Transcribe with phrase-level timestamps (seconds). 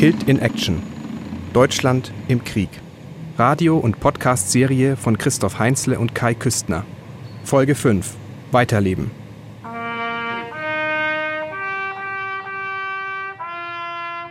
[0.00, 0.82] Killed in Action.
[1.52, 2.70] Deutschland im Krieg.
[3.36, 6.86] Radio- und Podcast-Serie von Christoph Heinzle und Kai Küstner.
[7.44, 8.14] Folge 5.
[8.50, 9.10] Weiterleben.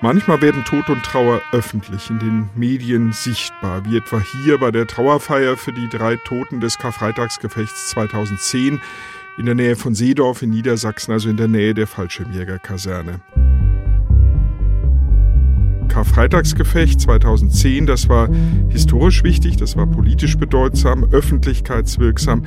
[0.02, 4.88] Manchmal werden Tod und Trauer öffentlich in den Medien sichtbar, wie etwa hier bei der
[4.88, 8.82] Trauerfeier für die drei Toten des Karfreitagsgefechts 2010
[9.38, 13.22] in der Nähe von Seedorf in Niedersachsen, also in der Nähe der Fallschirmjägerkaserne.
[15.90, 18.30] Karfreitagsgefecht 2010, das war
[18.70, 22.46] historisch wichtig, das war politisch bedeutsam, öffentlichkeitswirksam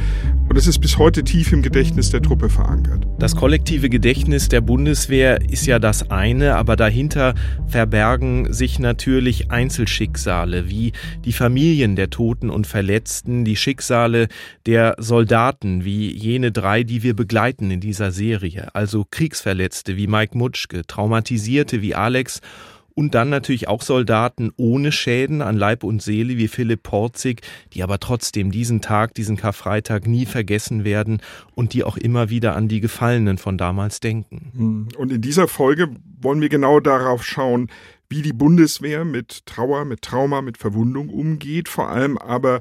[0.49, 3.07] und es ist bis heute tief im Gedächtnis der Truppe verankert.
[3.19, 7.35] Das kollektive Gedächtnis der Bundeswehr ist ja das eine, aber dahinter
[7.67, 10.93] verbergen sich natürlich Einzelschicksale, wie
[11.25, 14.29] die Familien der Toten und Verletzten, die Schicksale
[14.67, 20.37] der Soldaten, wie jene drei, die wir begleiten in dieser Serie, also Kriegsverletzte wie Mike
[20.39, 22.41] Mutschke, Traumatisierte wie Alex
[22.95, 27.83] und dann natürlich auch Soldaten ohne Schäden an Leib und Seele wie Philipp Porzig, die
[27.83, 31.21] aber trotzdem diesen Tag, diesen Karfreitag nie vergessen werden
[31.55, 34.53] und die auch immer wieder an die Gefallenen von damals denken.
[34.55, 34.89] Hm.
[34.97, 35.89] Und in dieser Folge
[36.21, 37.69] wollen wir genau darauf schauen,
[38.09, 42.61] wie die Bundeswehr mit Trauer, mit Trauma, mit Verwundung umgeht, vor allem aber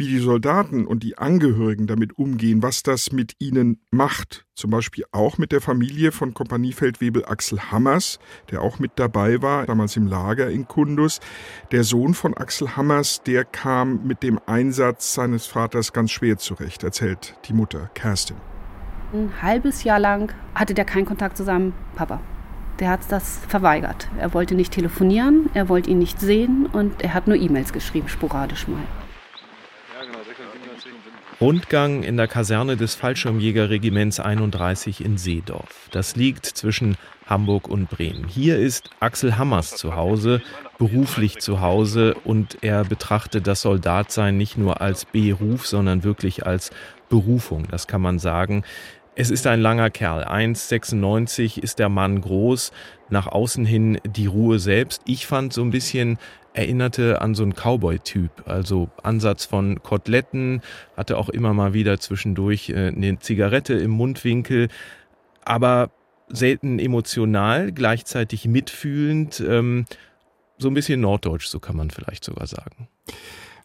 [0.00, 4.46] wie die Soldaten und die Angehörigen damit umgehen, was das mit ihnen macht.
[4.54, 8.18] Zum Beispiel auch mit der Familie von Kompaniefeldwebel Axel Hammers,
[8.50, 11.20] der auch mit dabei war, damals im Lager in Kundus.
[11.70, 16.82] Der Sohn von Axel Hammers, der kam mit dem Einsatz seines Vaters ganz schwer zurecht,
[16.82, 18.36] erzählt die Mutter Kerstin.
[19.12, 22.22] Ein halbes Jahr lang hatte der keinen Kontakt zu seinem Papa.
[22.78, 24.08] Der hat das verweigert.
[24.18, 28.08] Er wollte nicht telefonieren, er wollte ihn nicht sehen und er hat nur E-Mails geschrieben,
[28.08, 28.80] sporadisch mal.
[31.40, 35.88] Rundgang in der Kaserne des Fallschirmjägerregiments 31 in Seedorf.
[35.90, 38.28] Das liegt zwischen Hamburg und Bremen.
[38.28, 40.42] Hier ist Axel Hammers zu Hause,
[40.76, 46.72] beruflich zu Hause und er betrachtet das Soldatsein nicht nur als Beruf, sondern wirklich als
[47.08, 48.62] Berufung, das kann man sagen.
[49.16, 50.24] Es ist ein langer Kerl.
[50.24, 52.72] 1,96 ist der Mann groß,
[53.08, 55.02] nach außen hin die Ruhe selbst.
[55.04, 56.18] Ich fand so ein bisschen
[56.52, 58.30] erinnerte an so einen Cowboy-Typ.
[58.46, 60.62] Also Ansatz von Koteletten,
[60.96, 64.68] hatte auch immer mal wieder zwischendurch äh, eine Zigarette im Mundwinkel,
[65.44, 65.90] aber
[66.28, 69.86] selten emotional, gleichzeitig mitfühlend, ähm,
[70.58, 72.88] so ein bisschen norddeutsch, so kann man vielleicht sogar sagen.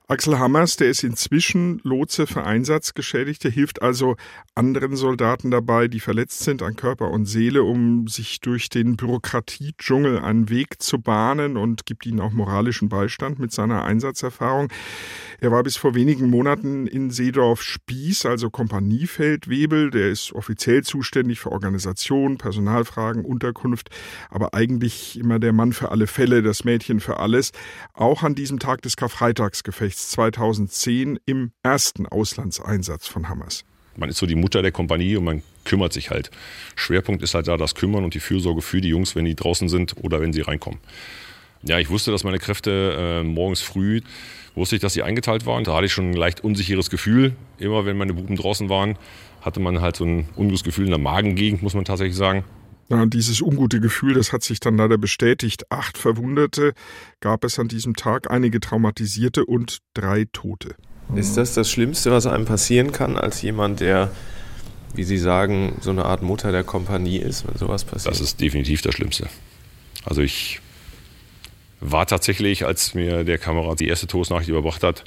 [0.07, 4.17] Axel Hammers, der ist inzwischen Lotse für Einsatzgeschädigte, hilft also
[4.53, 10.19] anderen Soldaten dabei, die verletzt sind an Körper und Seele, um sich durch den Bürokratiedschungel
[10.19, 14.71] einen Weg zu bahnen und gibt ihnen auch moralischen Beistand mit seiner Einsatzerfahrung.
[15.39, 19.89] Er war bis vor wenigen Monaten in Seedorf Spieß, also Kompaniefeldwebel.
[19.89, 23.89] Der ist offiziell zuständig für Organisation, Personalfragen, Unterkunft,
[24.29, 27.53] aber eigentlich immer der Mann für alle Fälle, das Mädchen für alles.
[27.93, 33.66] Auch an diesem Tag des Karfreitagsgefechts 2010 im ersten Auslandseinsatz von Hammers.
[33.97, 36.31] Man ist so die Mutter der Kompanie und man kümmert sich halt.
[36.75, 39.69] Schwerpunkt ist halt da das Kümmern und die Fürsorge für die Jungs, wenn die draußen
[39.69, 40.79] sind oder wenn sie reinkommen.
[41.63, 44.01] Ja, ich wusste, dass meine Kräfte äh, morgens früh,
[44.53, 45.63] wusste ich, dass sie eingeteilt waren.
[45.63, 47.35] Da hatte ich schon ein leicht unsicheres Gefühl.
[47.57, 48.97] Immer wenn meine Buben draußen waren,
[49.41, 52.44] hatte man halt so ein ungutes Gefühl in der Magengegend, muss man tatsächlich sagen.
[52.90, 55.72] Ja, und dieses ungute Gefühl, das hat sich dann leider bestätigt.
[55.72, 56.73] Acht Verwundete
[57.19, 60.75] gab es an diesem Tag, einige Traumatisierte und drei Tote.
[61.16, 64.12] Ist das das Schlimmste, was einem passieren kann, als jemand, der,
[64.94, 68.13] wie Sie sagen, so eine Art Mutter der Kompanie ist, wenn sowas passiert?
[68.13, 69.28] Das ist definitiv das Schlimmste.
[70.03, 70.59] Also ich
[71.79, 75.03] war tatsächlich, als mir der Kamerad die erste Todesnachricht überbracht hat,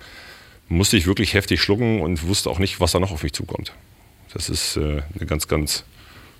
[0.68, 3.72] musste ich wirklich heftig schlucken und wusste auch nicht, was da noch auf mich zukommt.
[4.32, 5.84] Das ist äh, eine ganz, ganz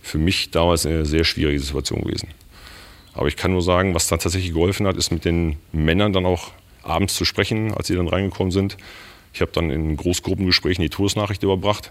[0.09, 2.29] für mich damals eine sehr schwierige Situation gewesen.
[3.15, 6.27] Aber ich kann nur sagen, was dann tatsächlich geholfen hat, ist mit den Männern dann
[6.27, 6.53] auch
[6.83, 8.77] abends zu sprechen, als sie dann reingekommen sind.
[9.33, 11.91] Ich habe dann in Großgruppengesprächen die Todesnachricht überbracht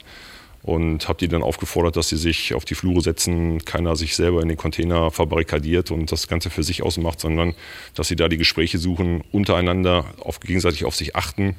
[0.63, 4.41] und habe die dann aufgefordert, dass sie sich auf die Flure setzen, keiner sich selber
[4.41, 7.53] in den Container verbarrikadiert und das Ganze für sich ausmacht, sondern
[7.93, 11.55] dass sie da die Gespräche suchen, untereinander auf, gegenseitig auf sich achten,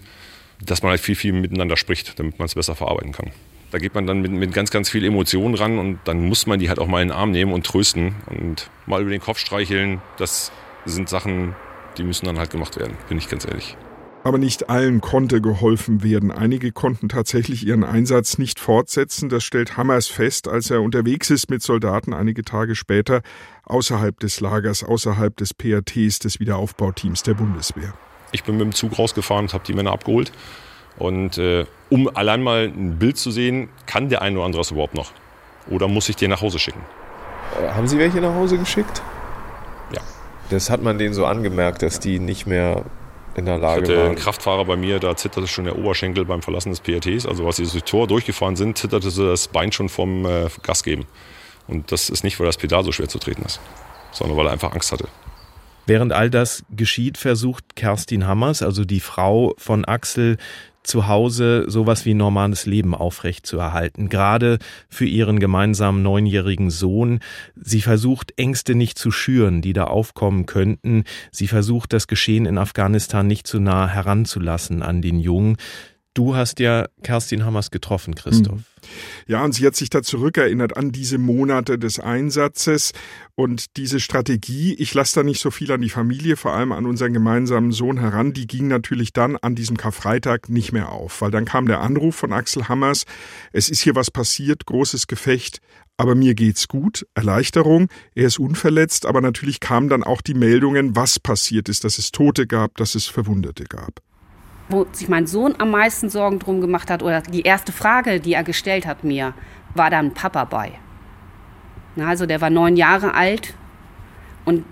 [0.61, 3.31] dass man halt viel, viel miteinander spricht, damit man es besser verarbeiten kann.
[3.71, 6.59] Da geht man dann mit, mit ganz, ganz viel Emotionen ran und dann muss man
[6.59, 9.39] die halt auch mal in den Arm nehmen und trösten und mal über den Kopf
[9.39, 10.01] streicheln.
[10.17, 10.51] Das
[10.87, 11.55] sind Sachen,
[11.99, 13.77] die müssen dann halt gemacht werden, bin ich ganz ehrlich.
[14.25, 16.33] Aber nicht allen konnte geholfen werden.
[16.33, 19.29] Einige konnten tatsächlich ihren Einsatz nicht fortsetzen.
[19.29, 23.23] Das stellt Hammers fest, als er unterwegs ist mit Soldaten einige Tage später
[23.65, 27.95] außerhalb des Lagers, außerhalb des PATs, des Wiederaufbauteams der Bundeswehr.
[28.33, 30.33] Ich bin mit dem Zug rausgefahren und habe die Männer abgeholt.
[30.99, 34.71] Und äh, um allein mal ein Bild zu sehen, kann der eine oder andere das
[34.71, 35.13] überhaupt noch?
[35.71, 36.81] Oder muss ich den nach Hause schicken?
[37.61, 39.03] Äh, haben Sie welche nach Hause geschickt?
[39.93, 40.01] Ja.
[40.51, 42.85] Das hat man denen so angemerkt, dass die nicht mehr
[43.35, 44.07] in der Lage ich hatte waren.
[44.09, 47.27] einen Kraftfahrer bei mir, da zitterte schon der Oberschenkel beim Verlassen des PRTs.
[47.27, 51.07] Also als sie das Tor durchgefahren sind, zitterte das Bein schon vom äh, Gas geben.
[51.69, 53.61] Und das ist nicht, weil das Pedal so schwer zu treten ist,
[54.11, 55.07] sondern weil er einfach Angst hatte.
[55.87, 60.37] Während all das geschieht, versucht Kerstin Hammers, also die Frau von Axel,
[60.83, 64.09] zu Hause sowas wie normales Leben aufrecht zu erhalten.
[64.09, 64.59] Gerade
[64.89, 67.21] für ihren gemeinsamen neunjährigen Sohn.
[67.55, 71.05] Sie versucht Ängste nicht zu schüren, die da aufkommen könnten.
[71.31, 75.57] Sie versucht das Geschehen in Afghanistan nicht zu nah heranzulassen an den Jungen.
[76.15, 78.59] Du hast ja Kerstin Hammers getroffen, Christoph.
[78.59, 78.65] Mhm.
[79.27, 82.93] Ja, und sie hat sich da zurückerinnert an diese Monate des Einsatzes
[83.35, 84.75] und diese Strategie.
[84.75, 88.01] Ich lasse da nicht so viel an die Familie, vor allem an unseren gemeinsamen Sohn
[88.01, 88.33] heran.
[88.33, 92.17] Die ging natürlich dann an diesem Karfreitag nicht mehr auf, weil dann kam der Anruf
[92.17, 93.05] von Axel Hammers.
[93.53, 95.61] Es ist hier was passiert, großes Gefecht.
[95.97, 100.95] Aber mir geht's gut, Erleichterung, er ist unverletzt, aber natürlich kamen dann auch die Meldungen,
[100.95, 104.01] was passiert ist, dass es Tote gab, dass es Verwundete gab
[104.69, 108.35] wo sich mein Sohn am meisten Sorgen drum gemacht hat, oder die erste Frage, die
[108.35, 109.35] er gestellt hat mir,
[109.75, 110.73] war dann Papa bei.
[111.97, 113.55] Na, also der war neun Jahre alt
[114.45, 114.65] und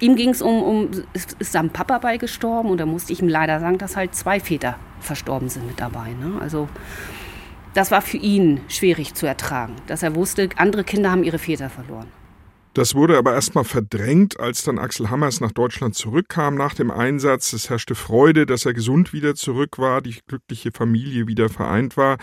[0.00, 2.70] ihm ging es um, um, ist, ist ein Papa bei gestorben?
[2.70, 6.10] Und da musste ich ihm leider sagen, dass halt zwei Väter verstorben sind mit dabei.
[6.10, 6.40] Ne?
[6.40, 6.68] Also
[7.74, 11.70] das war für ihn schwierig zu ertragen, dass er wusste, andere Kinder haben ihre Väter
[11.70, 12.08] verloren.
[12.74, 17.52] Das wurde aber erstmal verdrängt, als dann Axel Hammers nach Deutschland zurückkam nach dem Einsatz.
[17.52, 22.16] Es herrschte Freude, dass er gesund wieder zurück war, die glückliche Familie wieder vereint war.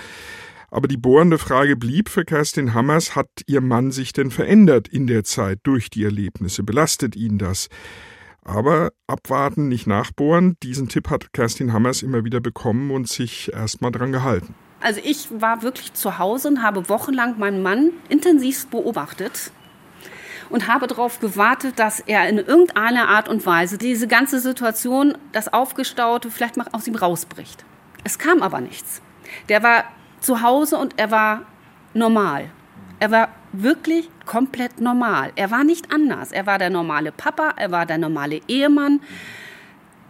[0.72, 5.06] Aber die bohrende Frage blieb für Kerstin Hammers, hat ihr Mann sich denn verändert in
[5.06, 6.64] der Zeit durch die Erlebnisse?
[6.64, 7.70] Belastet ihn das?
[8.44, 13.92] Aber abwarten, nicht nachbohren, diesen Tipp hat Kerstin Hammers immer wieder bekommen und sich erstmal
[13.92, 14.56] dran gehalten.
[14.82, 19.52] Also ich war wirklich zu Hause und habe wochenlang meinen Mann intensivst beobachtet
[20.50, 25.52] und habe darauf gewartet, dass er in irgendeiner Art und Weise diese ganze Situation, das
[25.52, 27.64] Aufgestaute, vielleicht mal aus ihm rausbricht.
[28.04, 29.02] Es kam aber nichts.
[29.48, 29.84] Der war
[30.20, 31.44] zu Hause und er war
[31.94, 32.50] normal.
[33.00, 35.32] Er war wirklich komplett normal.
[35.36, 36.32] Er war nicht anders.
[36.32, 39.02] Er war der normale Papa, er war der normale Ehemann.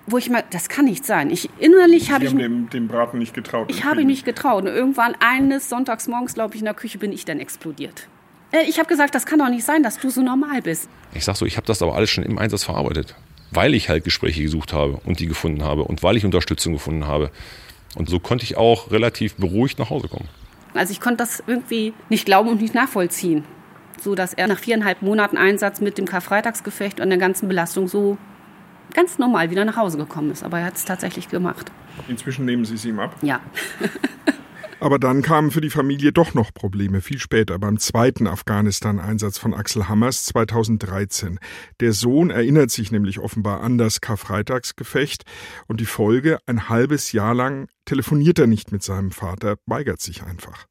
[0.08, 1.30] Wo ich mal, das kann nicht sein.
[1.30, 3.70] Ich innerlich habe ich dem, dem Braten nicht getraut.
[3.70, 4.64] Ich habe ihn nicht getraut.
[4.64, 8.08] Und irgendwann eines Sonntags morgens, glaube ich, in der Küche bin ich dann explodiert.
[8.52, 10.90] Äh, ich habe gesagt, das kann doch nicht sein, dass du so normal bist.
[11.14, 13.16] Ich sag so, ich habe das aber alles schon im Einsatz verarbeitet,
[13.52, 17.08] weil ich halt Gespräche gesucht habe und die gefunden habe und weil ich Unterstützung gefunden
[17.08, 17.32] habe.
[17.96, 20.30] Und so konnte ich auch relativ beruhigt nach Hause kommen.
[20.74, 23.44] Also ich konnte das irgendwie nicht glauben und nicht nachvollziehen.
[24.00, 28.18] So dass er nach viereinhalb Monaten Einsatz mit dem Karfreitagsgefecht und der ganzen Belastung so
[28.94, 30.44] ganz normal wieder nach Hause gekommen ist.
[30.44, 31.72] Aber er hat es tatsächlich gemacht.
[32.08, 33.16] Inzwischen nehmen Sie es ihm ab?
[33.22, 33.40] Ja.
[34.82, 39.54] Aber dann kamen für die Familie doch noch Probleme, viel später, beim zweiten Afghanistan-Einsatz von
[39.54, 41.40] Axel Hammers 2013.
[41.82, 45.24] Der Sohn erinnert sich nämlich offenbar an das Karfreitagsgefecht
[45.68, 50.24] und die Folge, ein halbes Jahr lang telefoniert er nicht mit seinem Vater, weigert sich
[50.24, 50.66] einfach.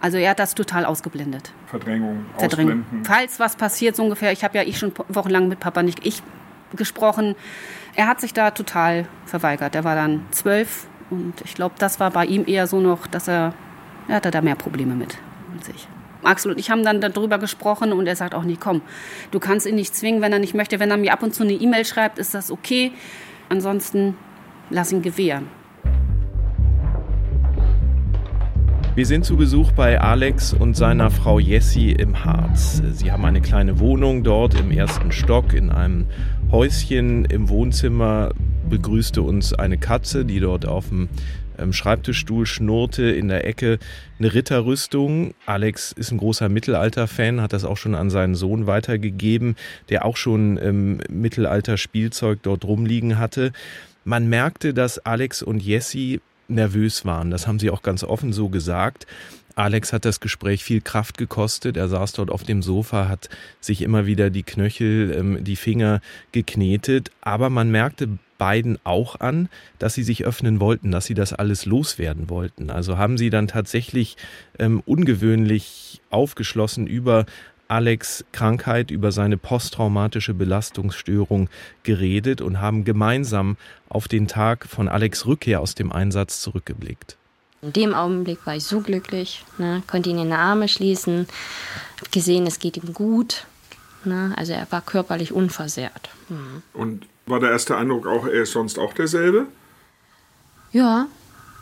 [0.00, 1.52] Also er hat das total ausgeblendet.
[1.66, 2.84] Verdrängung, Verdrängung.
[3.04, 6.22] Falls was passiert, so ungefähr, ich habe ja ich schon wochenlang mit Papa nicht ich
[6.76, 7.34] gesprochen.
[7.94, 9.74] Er hat sich da total verweigert.
[9.74, 13.28] Er war dann zwölf und ich glaube, das war bei ihm eher so noch, dass
[13.28, 13.54] er,
[14.08, 15.18] er hatte da mehr Probleme mit
[15.56, 15.88] als ich.
[16.22, 18.82] Axel und ich haben dann darüber gesprochen und er sagt auch nicht, komm,
[19.30, 20.80] du kannst ihn nicht zwingen, wenn er nicht möchte.
[20.80, 22.92] Wenn er mir ab und zu eine E-Mail schreibt, ist das okay.
[23.48, 24.16] Ansonsten
[24.68, 25.46] lass ihn gewähren.
[28.94, 32.82] Wir sind zu Besuch bei Alex und seiner Frau Jessie im Harz.
[32.94, 36.06] Sie haben eine kleine Wohnung dort im ersten Stock in einem
[36.50, 38.32] Häuschen im Wohnzimmer
[38.68, 41.08] begrüßte uns eine Katze, die dort auf dem
[41.58, 43.78] ähm, Schreibtischstuhl schnurrte, in der Ecke
[44.18, 45.34] eine Ritterrüstung.
[45.46, 49.56] Alex ist ein großer Mittelalter-Fan, hat das auch schon an seinen Sohn weitergegeben,
[49.88, 53.52] der auch schon ähm, Mittelalter-Spielzeug dort rumliegen hatte.
[54.04, 57.30] Man merkte, dass Alex und Jessie nervös waren.
[57.30, 59.06] Das haben sie auch ganz offen so gesagt.
[59.58, 61.76] Alex hat das Gespräch viel Kraft gekostet.
[61.76, 63.28] Er saß dort auf dem Sofa, hat
[63.60, 66.00] sich immer wieder die Knöchel, ähm, die Finger
[66.30, 67.10] geknetet.
[67.20, 69.48] Aber man merkte beiden auch an,
[69.80, 72.70] dass sie sich öffnen wollten, dass sie das alles loswerden wollten.
[72.70, 74.16] Also haben sie dann tatsächlich
[74.60, 77.26] ähm, ungewöhnlich aufgeschlossen über
[77.66, 81.50] Alex Krankheit, über seine posttraumatische Belastungsstörung
[81.82, 83.56] geredet und haben gemeinsam
[83.88, 87.17] auf den Tag von Alex Rückkehr aus dem Einsatz zurückgeblickt.
[87.60, 91.26] In dem Augenblick war ich so glücklich, ne, konnte ihn in die Arme schließen,
[92.12, 93.46] gesehen, es geht ihm gut.
[94.04, 96.10] Ne, also er war körperlich unversehrt.
[96.28, 96.62] Mhm.
[96.72, 99.46] Und war der erste Eindruck auch, er ist sonst auch derselbe?
[100.72, 101.06] Ja,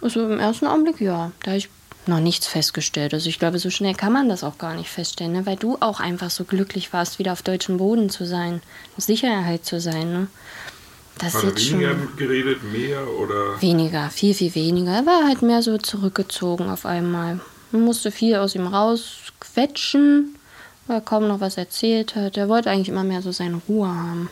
[0.02, 1.32] also im ersten Augenblick ja.
[1.42, 1.70] Da ich
[2.08, 3.14] noch nichts festgestellt.
[3.14, 5.46] Also ich glaube, so schnell kann man das auch gar nicht feststellen, ne?
[5.46, 8.62] weil du auch einfach so glücklich warst, wieder auf deutschem Boden zu sein,
[8.96, 10.12] Sicherheit zu sein.
[10.12, 10.26] Ne?
[11.18, 13.60] Das Hat er weniger schon geredet, mehr oder?
[13.60, 14.92] Weniger, viel, viel weniger.
[14.92, 17.40] Er war halt mehr so zurückgezogen auf einmal.
[17.72, 20.36] Man musste viel aus ihm rausquetschen,
[20.86, 22.36] weil er kaum noch was erzählt hat.
[22.36, 24.28] Er wollte eigentlich immer mehr so seine Ruhe haben.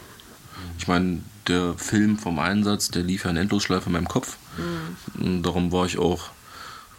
[0.79, 4.37] Ich meine, der Film vom Einsatz, der lief ja in Endlosschleife in meinem Kopf.
[5.17, 5.43] Mhm.
[5.43, 6.31] Darum war ich auch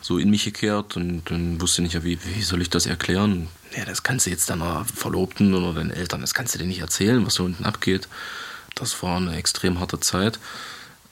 [0.02, 3.48] so in mich gekehrt und dann wusste nicht, wie, wie soll ich das erklären?
[3.76, 6.82] Ja, das kannst du jetzt deiner Verlobten oder deinen Eltern, das kannst du dir nicht
[6.82, 8.08] erzählen, was da unten abgeht.
[8.76, 10.40] Das war eine extrem harte Zeit.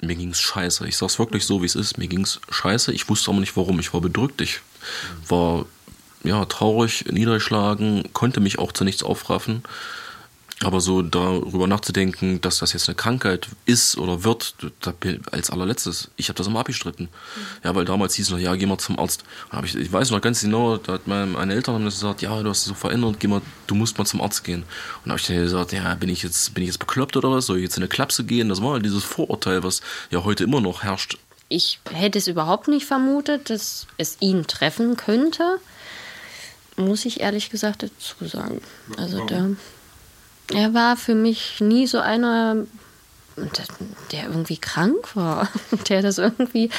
[0.01, 0.85] Mir ging es scheiße.
[0.87, 1.97] Ich sag's wirklich so, wie es ist.
[1.97, 2.91] Mir ging es scheiße.
[2.91, 3.79] Ich wusste aber nicht warum.
[3.79, 4.41] Ich war bedrückt.
[4.41, 4.59] Ich
[5.29, 5.65] war
[6.23, 9.63] ja, traurig, niedergeschlagen, konnte mich auch zu nichts aufraffen.
[10.63, 14.55] Aber so darüber nachzudenken, dass das jetzt eine Krankheit ist oder wird,
[15.31, 17.09] als allerletztes, ich habe das immer abgestritten.
[17.63, 19.23] Ja, weil damals hieß es noch, ja, geh mal zum Arzt.
[19.63, 22.49] Ich, ich, weiß noch ganz genau, da hat meine, meine Eltern haben gesagt, ja, du
[22.49, 24.63] hast dich so verändert, geh mal, du musst mal zum Arzt gehen.
[24.63, 27.31] Und da habe ich dann gesagt, ja, bin ich jetzt, bin ich jetzt bekloppt oder
[27.31, 27.47] was?
[27.47, 28.49] Soll ich jetzt in eine Klapse gehen?
[28.49, 31.17] Das war dieses Vorurteil, was ja heute immer noch herrscht.
[31.49, 35.59] Ich hätte es überhaupt nicht vermutet, dass es ihn treffen könnte.
[36.77, 38.59] Muss ich ehrlich gesagt dazu sagen.
[38.97, 39.49] Also da
[40.51, 42.57] er war für mich nie so einer,
[44.11, 45.49] der irgendwie krank war,
[45.89, 46.69] der das irgendwie,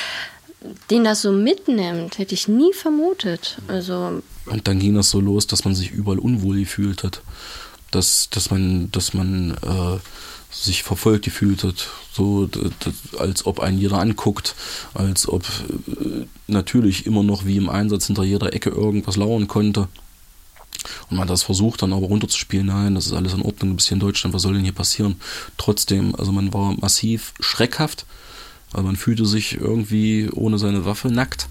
[0.90, 3.58] den das so mitnimmt, hätte ich nie vermutet.
[3.68, 7.22] Also und dann ging das so los, dass man sich überall unwohl gefühlt hat,
[7.90, 9.98] dass, dass man, dass man äh,
[10.50, 12.48] sich verfolgt gefühlt hat, so
[13.18, 14.54] als ob einen jeder anguckt,
[14.92, 15.44] als ob
[15.88, 19.88] äh, natürlich immer noch wie im Einsatz hinter jeder Ecke irgendwas lauern konnte.
[21.10, 23.76] Und man hat das versucht dann aber runterzuspielen, nein, das ist alles in Ordnung, ein
[23.76, 25.16] bisschen Deutschland, was soll denn hier passieren?
[25.56, 28.06] Trotzdem, also man war massiv schreckhaft,
[28.72, 31.48] also man fühlte sich irgendwie ohne seine Waffe nackt.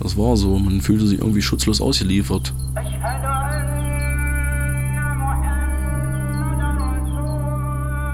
[0.00, 2.52] Das war so, man fühlte sich irgendwie schutzlos ausgeliefert.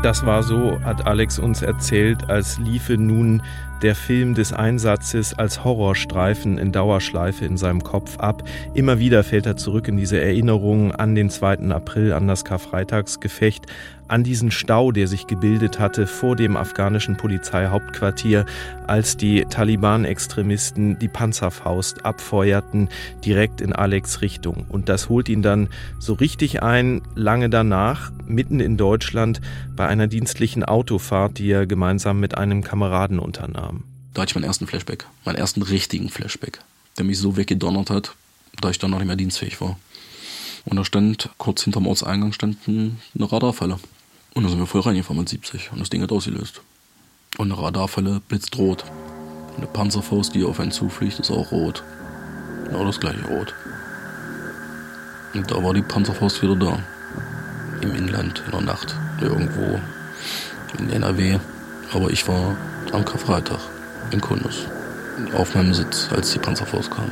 [0.04, 3.40] Das war so, hat Alex uns erzählt, als liefe nun
[3.80, 8.42] der Film des Einsatzes als Horrorstreifen in Dauerschleife in seinem Kopf ab.
[8.75, 11.70] Immer wieder fällt er zurück in diese Erinnerungen an den 2.
[11.70, 13.64] April, an das Karfreitagsgefecht,
[14.14, 18.47] an diesen Stau, der sich gebildet hatte vor dem afghanischen Polizeihauptquartier,
[18.87, 22.90] als die Taliban-Extremisten die Panzerfaust abfeuerten,
[23.25, 24.66] direkt in Alex Richtung.
[24.68, 25.68] Und das holt ihn dann
[25.99, 29.40] so richtig ein, lange danach, mitten in Deutschland,
[29.75, 33.83] bei einer dienstlichen Autofahrt, die er gemeinsam mit einem Kameraden unternahm.
[34.12, 36.61] Da hatte ich meinen ersten Flashback, meinen ersten richtigen Flashback,
[36.99, 38.14] der mich so weggedonnert hat,
[38.61, 39.76] da ich dann noch nicht mehr dienstfähig war.
[40.66, 43.80] Und da stand, kurz hinterm Ortseingang stand eine Radarfalle.
[44.35, 46.61] Und da sind wir voll reingefahren mit 70 und das Ding hat ausgelöst.
[47.38, 48.85] Und eine Radarfalle blitzt rot.
[49.50, 51.85] Und eine Panzerfaust, die auf einen zufliegt, ist auch rot.
[52.64, 53.55] Genau das gleiche rot.
[55.35, 56.79] Und da war die Panzerfaust wieder da.
[57.81, 59.81] Im Inland, in der Nacht, irgendwo
[60.79, 61.38] in NRW.
[61.93, 62.57] Aber ich war
[62.93, 63.61] am Karfreitag
[64.11, 64.67] in Kundus.
[65.37, 67.11] Auf meinem Sitz, als die Panzerfaust kam.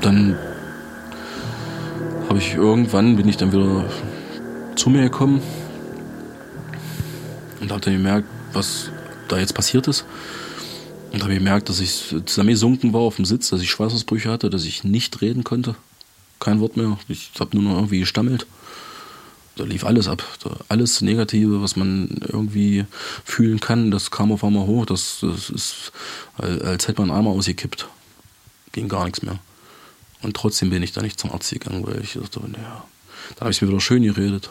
[0.00, 0.36] Dann
[2.28, 3.84] habe ich irgendwann, bin ich dann wieder
[4.76, 5.42] zu mir gekommen
[7.72, 8.90] und habe dann gemerkt, was
[9.28, 10.04] da jetzt passiert ist.
[11.10, 14.64] Und habe gemerkt, dass ich zusammengesunken war auf dem Sitz, dass ich Schweißausbrüche hatte, dass
[14.64, 15.74] ich nicht reden konnte.
[16.38, 16.98] Kein Wort mehr.
[17.08, 18.46] Ich habe nur noch irgendwie gestammelt.
[19.56, 20.22] Da lief alles ab.
[20.68, 22.84] Alles Negative, was man irgendwie
[23.24, 24.86] fühlen kann, das kam auf einmal hoch.
[24.86, 25.92] Das, das ist,
[26.36, 27.88] als hätte man einen Eimer ausgekippt.
[28.72, 29.38] Ging gar nichts mehr.
[30.22, 32.84] Und trotzdem bin ich da nicht zum Arzt gegangen, weil ich dachte, naja,
[33.36, 34.50] da habe ich mir wieder schön geredet.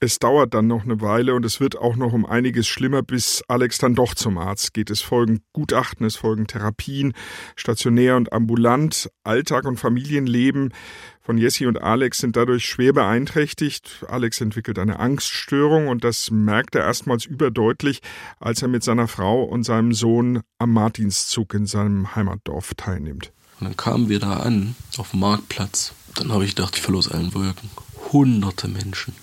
[0.00, 3.42] Es dauert dann noch eine Weile und es wird auch noch um einiges schlimmer, bis
[3.48, 4.90] Alex dann doch zum Arzt geht.
[4.90, 7.14] Es folgen Gutachten, es folgen Therapien,
[7.56, 9.10] stationär und ambulant.
[9.22, 10.72] Alltag und Familienleben
[11.20, 14.04] von Jessie und Alex sind dadurch schwer beeinträchtigt.
[14.08, 18.00] Alex entwickelt eine Angststörung und das merkt er erstmals überdeutlich,
[18.38, 23.32] als er mit seiner Frau und seinem Sohn am Martinszug in seinem Heimatdorf teilnimmt.
[23.60, 25.94] Und dann kamen wir da an, auf dem Marktplatz.
[26.16, 27.70] Dann habe ich gedacht, ich verlor allen Wolken.
[28.12, 29.14] Hunderte Menschen.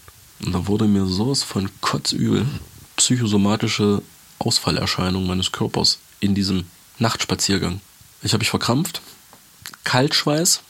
[0.46, 2.46] Und da wurde mir sowas von kotzübel,
[2.96, 4.02] psychosomatische
[4.40, 6.66] Ausfallerscheinungen meines Körpers in diesem
[6.98, 7.82] Nachtspaziergang.
[8.24, 9.02] Ich habe mich verkrampft,
[9.84, 10.62] Kaltschweiß,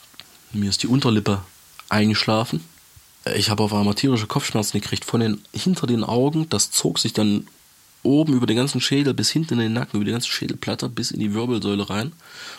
[0.53, 1.43] mir ist die Unterlippe
[1.89, 2.63] eingeschlafen.
[3.35, 6.49] Ich habe auf einmal tierische Kopfschmerzen gekriegt von den hinter den Augen.
[6.49, 7.47] Das zog sich dann
[8.03, 11.11] oben über den ganzen Schädel bis hinten in den Nacken, über die ganze Schädelplatte bis
[11.11, 12.13] in die Wirbelsäule rein.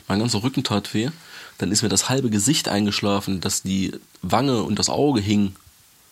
[0.06, 1.10] Mein ganzer Rücken tat weh.
[1.58, 3.92] Dann ist mir das halbe Gesicht eingeschlafen, dass die
[4.22, 5.56] Wange und das Auge hing.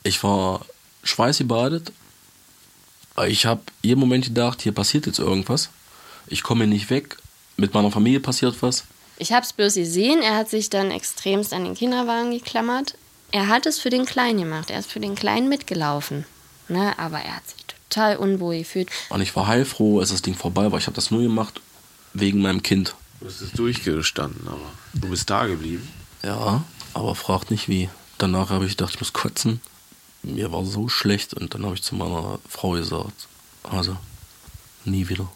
[0.03, 0.67] Ich war
[1.03, 1.93] schweißgebadet.
[3.27, 5.71] Ich habe jeden Moment gedacht, hier passiert jetzt irgendwas.
[6.27, 7.19] Ich komme nicht weg.
[7.57, 8.85] Mit meiner Familie passiert was.
[9.19, 12.95] Ich habe es bloß gesehen, er hat sich dann extremst an den Kinderwagen geklammert.
[13.33, 16.25] Er hat es für den Kleinen gemacht, er ist für den Kleinen mitgelaufen.
[16.69, 16.99] Ne?
[16.99, 18.89] Aber er hat sich total unwohl gefühlt.
[19.11, 20.79] Und ich war heilfroh, als das Ding vorbei war.
[20.79, 21.61] Ich habe das nur gemacht
[22.15, 22.95] wegen meinem Kind.
[23.19, 25.87] Du bist es durchgestanden, aber du bist da geblieben.
[26.23, 26.65] Ja,
[26.95, 27.91] aber fragt nicht wie.
[28.19, 29.61] Danach habe ich gedacht, ich muss kotzen.
[30.23, 33.29] Mir war so schlecht und dann habe ich zu meiner Frau gesagt,
[33.63, 33.97] also
[34.85, 35.29] nie wieder.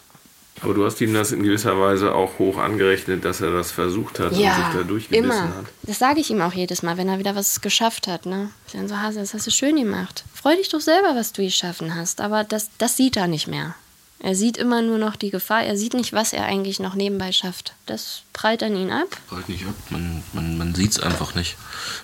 [0.61, 4.19] Aber du hast ihm das in gewisser Weise auch hoch angerechnet, dass er das versucht
[4.19, 5.55] hat ja, und sich da durchgebissen immer.
[5.55, 5.65] hat.
[5.83, 8.25] Das sage ich ihm auch jedes Mal, wenn er wieder was geschafft hat.
[8.25, 8.49] Ne?
[8.67, 10.23] Ich dann so, Hase, das hast du schön gemacht.
[10.33, 12.21] Freu dich doch selber, was du geschaffen hast.
[12.21, 13.75] Aber das, das sieht er nicht mehr.
[14.19, 15.63] Er sieht immer nur noch die Gefahr.
[15.63, 17.73] Er sieht nicht, was er eigentlich noch nebenbei schafft.
[17.85, 19.07] Das prallt an ihn ab.
[19.27, 19.75] Prallt nicht ab.
[19.89, 21.57] Man, man, man sieht es einfach nicht.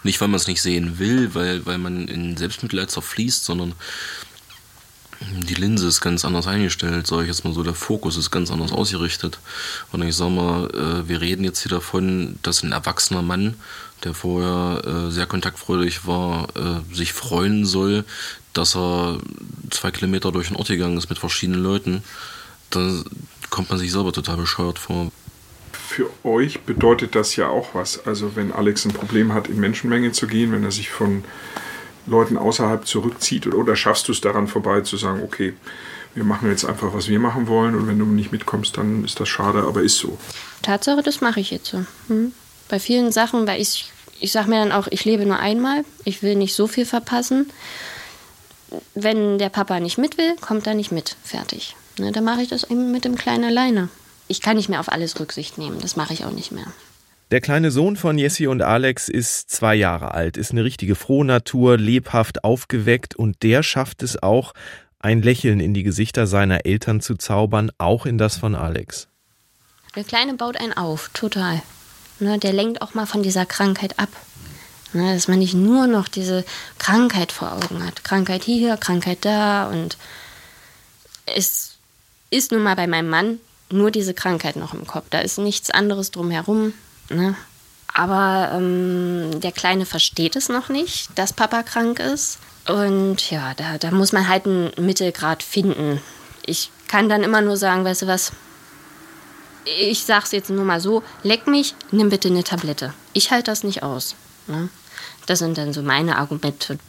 [0.03, 3.73] Nicht, weil man es nicht sehen will, weil, weil man in Selbstmitleid zerfließt, sondern
[5.21, 8.51] die Linse ist ganz anders eingestellt, sage ich jetzt mal so, der Fokus ist ganz
[8.51, 9.39] anders ausgerichtet.
[9.91, 13.55] Und ich sage mal, äh, wir reden jetzt hier davon, dass ein erwachsener Mann,
[14.03, 18.03] der vorher äh, sehr kontaktfreudig war, äh, sich freuen soll,
[18.53, 19.19] dass er
[19.69, 22.03] zwei Kilometer durch den Ort gegangen ist mit verschiedenen Leuten.
[22.69, 23.03] Da
[23.49, 25.11] kommt man sich selber total bescheuert vor.
[25.73, 28.05] Für euch bedeutet das ja auch was.
[28.05, 31.23] Also wenn Alex ein Problem hat, in Menschenmenge zu gehen, wenn er sich von
[32.07, 35.53] Leuten außerhalb zurückzieht oder schaffst du es daran vorbei zu sagen, okay,
[36.15, 39.19] wir machen jetzt einfach, was wir machen wollen und wenn du nicht mitkommst, dann ist
[39.19, 40.17] das schade, aber ist so.
[40.61, 41.85] Tatsache, das mache ich jetzt so.
[42.07, 42.33] Hm.
[42.71, 46.23] Bei vielen Sachen, weil ich, ich sage mir dann auch, ich lebe nur einmal, ich
[46.23, 47.51] will nicht so viel verpassen.
[48.95, 51.17] Wenn der Papa nicht mit will, kommt er nicht mit.
[51.21, 51.75] Fertig.
[51.99, 53.89] Ne, dann mache ich das eben mit dem Kleinen alleine.
[54.29, 56.67] Ich kann nicht mehr auf alles Rücksicht nehmen, das mache ich auch nicht mehr.
[57.31, 61.77] Der kleine Sohn von Jessie und Alex ist zwei Jahre alt, ist eine richtige Frohnatur,
[61.77, 64.53] lebhaft aufgeweckt und der schafft es auch,
[64.99, 69.09] ein Lächeln in die Gesichter seiner Eltern zu zaubern, auch in das von Alex.
[69.97, 71.61] Der Kleine baut einen auf, total.
[72.21, 74.09] Ne, der lenkt auch mal von dieser Krankheit ab.
[74.93, 76.45] Ne, dass man nicht nur noch diese
[76.77, 78.03] Krankheit vor Augen hat.
[78.03, 79.97] Krankheit hier, Krankheit da und
[81.25, 81.73] es
[82.29, 83.39] ist nun mal bei meinem Mann
[83.71, 85.05] nur diese Krankheit noch im Kopf.
[85.09, 86.73] Da ist nichts anderes drumherum.
[87.09, 87.35] Ne?
[87.93, 92.37] Aber ähm, der Kleine versteht es noch nicht, dass Papa krank ist.
[92.67, 95.99] Und ja, da, da muss man halt einen Mittelgrad finden.
[96.45, 98.31] Ich kann dann immer nur sagen, weißt du was,
[99.65, 102.93] ich sag's jetzt nur mal so, leck mich, nimm bitte eine Tablette.
[103.13, 104.15] Ich halte das nicht aus.
[104.47, 104.69] Ne?
[105.25, 106.79] Das sind dann so meine Argumente.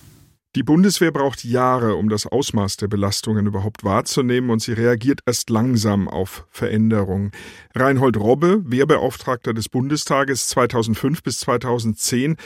[0.55, 5.49] Die Bundeswehr braucht Jahre, um das Ausmaß der Belastungen überhaupt wahrzunehmen, und sie reagiert erst
[5.49, 7.31] langsam auf Veränderungen.
[7.75, 12.37] Reinhold Robbe, Wehrbeauftragter des Bundestages 2005 bis 2010,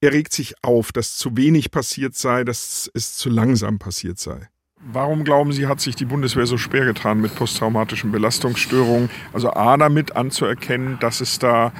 [0.00, 4.48] er regt sich auf, dass zu wenig passiert sei, dass es zu langsam passiert sei.
[4.92, 9.10] Warum glauben Sie, hat sich die Bundeswehr so schwer getan mit posttraumatischen Belastungsstörungen?
[9.32, 11.72] Also A damit anzuerkennen, dass es da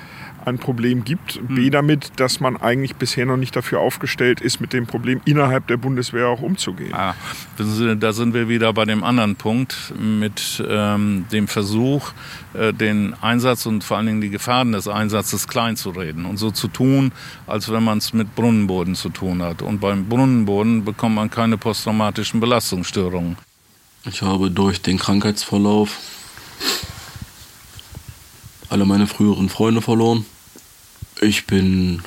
[0.47, 1.41] ein Problem gibt.
[1.49, 1.71] B hm.
[1.73, 5.77] damit, dass man eigentlich bisher noch nicht dafür aufgestellt ist, mit dem Problem innerhalb der
[5.77, 6.95] Bundeswehr auch umzugehen.
[6.95, 7.15] Ah,
[7.59, 12.13] da sind wir wieder bei dem anderen Punkt mit ähm, dem Versuch,
[12.55, 16.37] äh, den Einsatz und vor allen Dingen die Gefahren des Einsatzes klein zu reden und
[16.37, 17.13] so zu tun,
[17.47, 19.63] als wenn man es mit Brunnenboden zu tun hat.
[19.63, 23.37] Und beim Brunnenboden bekommt man keine posttraumatischen Belastungsstörungen.
[24.05, 25.99] Ich habe durch den Krankheitsverlauf
[28.69, 30.25] alle meine früheren Freunde verloren.
[31.21, 32.03] Ich bin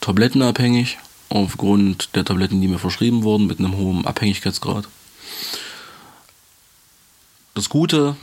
[0.00, 4.88] tablettenabhängig aufgrund der Tabletten, die mir verschrieben wurden, mit einem hohen Abhängigkeitsgrad.
[7.54, 8.16] Das Gute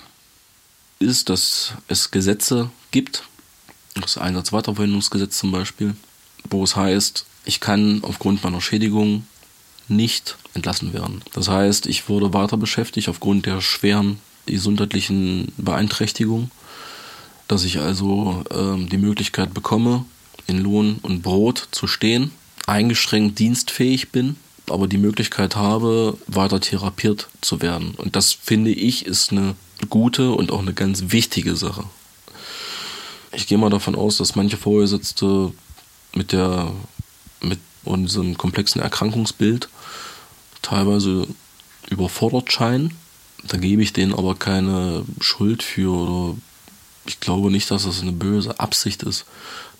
[0.99, 3.23] ist, dass es Gesetze gibt,
[3.95, 5.95] das Einsatzweiterverwendungsgesetz zum Beispiel,
[6.49, 9.25] wo es heißt, ich kann aufgrund meiner Schädigung
[9.87, 11.21] nicht entlassen werden.
[11.33, 16.51] Das heißt, ich wurde weiter beschäftigt aufgrund der schweren gesundheitlichen Beeinträchtigung
[17.53, 20.05] dass ich also ähm, die Möglichkeit bekomme,
[20.47, 22.31] in Lohn und Brot zu stehen,
[22.65, 24.37] eingeschränkt dienstfähig bin,
[24.71, 27.93] aber die Möglichkeit habe, weiter therapiert zu werden.
[27.95, 29.55] Und das finde ich ist eine
[29.87, 31.83] gute und auch eine ganz wichtige Sache.
[33.33, 35.53] Ich gehe mal davon aus, dass manche Vorgesetzte
[36.15, 36.71] mit der
[37.39, 39.69] mit unserem komplexen Erkrankungsbild
[40.63, 41.27] teilweise
[41.87, 42.97] überfordert scheinen.
[43.43, 46.35] Da gebe ich denen aber keine Schuld für oder
[47.05, 49.25] ich glaube nicht, dass das eine böse Absicht ist.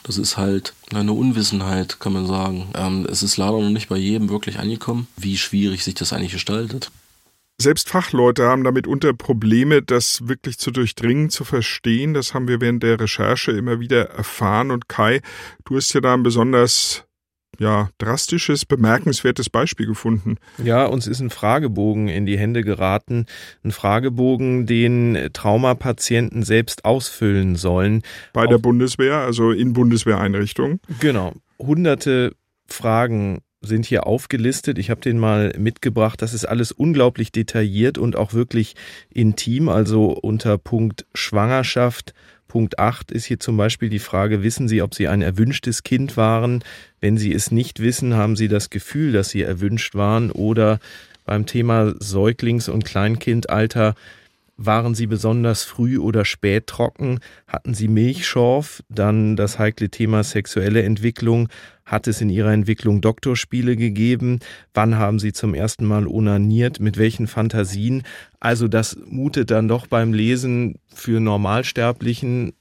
[0.04, 2.70] Das ist halt eine Unwissenheit, kann man sagen.
[2.76, 6.34] Ähm, es ist leider noch nicht bei jedem wirklich angekommen, wie schwierig sich das eigentlich
[6.34, 6.92] gestaltet.
[7.62, 12.14] Selbst Fachleute haben damit unter Probleme, das wirklich zu durchdringen, zu verstehen.
[12.14, 14.72] Das haben wir während der Recherche immer wieder erfahren.
[14.72, 15.22] Und Kai,
[15.64, 17.06] du hast ja da ein besonders
[17.60, 20.38] ja, drastisches, bemerkenswertes Beispiel gefunden.
[20.63, 23.26] Ja, uns ist ein Fragebogen in die Hände geraten.
[23.63, 28.02] Ein Fragebogen, den Traumapatienten selbst ausfüllen sollen.
[28.34, 30.80] Bei der Bundeswehr, also in Bundeswehreinrichtungen.
[31.00, 31.34] Genau.
[31.60, 32.36] Hunderte
[32.68, 34.78] Fragen sind hier aufgelistet.
[34.78, 36.21] Ich habe den mal mitgebracht.
[36.21, 38.76] Das ist alles unglaublich detailliert und auch wirklich
[39.10, 39.69] intim.
[39.69, 42.13] Also unter Punkt Schwangerschaft,
[42.47, 46.17] Punkt 8 ist hier zum Beispiel die Frage, wissen Sie, ob Sie ein erwünschtes Kind
[46.17, 46.63] waren?
[47.02, 50.30] Wenn Sie es nicht wissen, haben Sie das Gefühl, dass Sie erwünscht waren?
[50.30, 50.80] Oder
[51.26, 53.95] beim Thema Säuglings- und Kleinkindalter,
[54.58, 57.19] waren sie besonders früh oder spät trocken?
[57.47, 58.84] Hatten sie Milchschorf?
[58.89, 61.49] Dann das heikle Thema sexuelle Entwicklung.
[61.86, 64.39] Hat es in ihrer Entwicklung Doktorspiele gegeben?
[64.74, 66.80] Wann haben sie zum ersten Mal onaniert?
[66.80, 68.04] Mit welchen Fantasien?
[68.39, 72.54] Also das mutet dann doch beim Lesen für Normalsterblichen,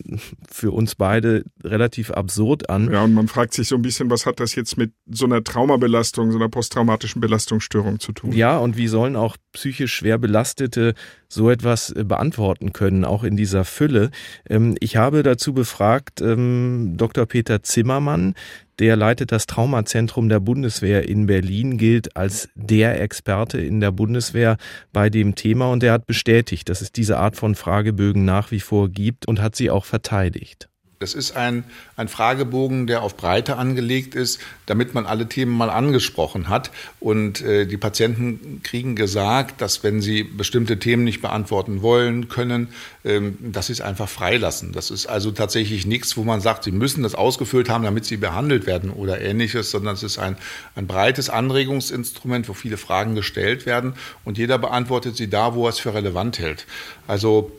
[0.48, 2.90] für uns beide relativ absurd an.
[2.90, 5.42] Ja, und man fragt sich so ein bisschen, was hat das jetzt mit so einer
[5.42, 8.32] Traumabelastung, so einer posttraumatischen Belastungsstörung zu tun?
[8.32, 10.94] Ja, und wie sollen auch psychisch schwer Belastete
[11.28, 14.10] so etwas äh, beantworten können, auch in dieser Fülle?
[14.48, 17.26] Ähm, ich habe dazu befragt ähm, Dr.
[17.26, 18.34] Peter Zimmermann,
[18.78, 24.56] der leitet das Traumazentrum der Bundeswehr in Berlin, gilt als der Experte in der Bundeswehr
[24.92, 28.60] bei dem Thema und er hat bestätigt, dass es diese Art von Fragebögen nach wie
[28.60, 30.68] vor gibt und hat sie auch verteidigt.
[31.02, 31.64] Das ist ein,
[31.96, 36.70] ein Fragebogen, der auf Breite angelegt ist, damit man alle Themen mal angesprochen hat.
[37.00, 42.68] Und äh, die Patienten kriegen gesagt, dass wenn sie bestimmte Themen nicht beantworten wollen, können,
[43.04, 44.72] ähm, dass sie es einfach freilassen.
[44.72, 48.16] Das ist also tatsächlich nichts, wo man sagt, sie müssen das ausgefüllt haben, damit sie
[48.16, 50.36] behandelt werden oder ähnliches, sondern es ist ein,
[50.76, 55.70] ein breites Anregungsinstrument, wo viele Fragen gestellt werden und jeder beantwortet sie da, wo er
[55.70, 56.66] es für relevant hält.
[57.08, 57.50] Also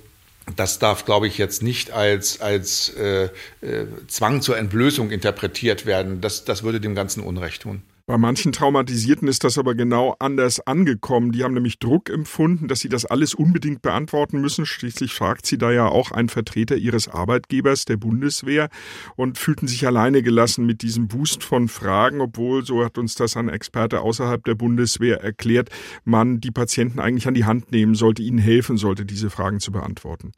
[0.56, 3.30] das darf, glaube ich, jetzt nicht als, als äh,
[3.62, 6.22] äh, Zwang zur Entblößung interpretiert werden.
[6.22, 7.82] Das, das würde dem Ganzen Unrecht tun.
[8.06, 11.32] Bei manchen Traumatisierten ist das aber genau anders angekommen.
[11.32, 14.66] Die haben nämlich Druck empfunden, dass sie das alles unbedingt beantworten müssen.
[14.66, 18.68] Schließlich fragt sie da ja auch ein Vertreter ihres Arbeitgebers, der Bundeswehr,
[19.16, 23.38] und fühlten sich alleine gelassen mit diesem Boost von Fragen, obwohl, so hat uns das
[23.38, 25.70] ein Experte außerhalb der Bundeswehr erklärt,
[26.04, 29.72] man die Patienten eigentlich an die Hand nehmen sollte, ihnen helfen sollte, diese Fragen zu
[29.72, 30.34] beantworten.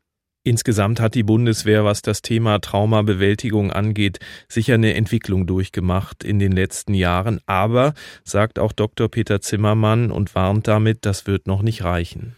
[0.48, 6.52] Insgesamt hat die Bundeswehr, was das Thema Traumabewältigung angeht, sicher eine Entwicklung durchgemacht in den
[6.52, 7.42] letzten Jahren.
[7.48, 9.10] Aber, sagt auch Dr.
[9.10, 12.36] Peter Zimmermann und warnt damit, das wird noch nicht reichen.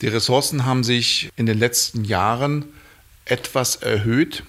[0.00, 2.64] Die Ressourcen haben sich in den letzten Jahren
[3.26, 4.42] etwas erhöht.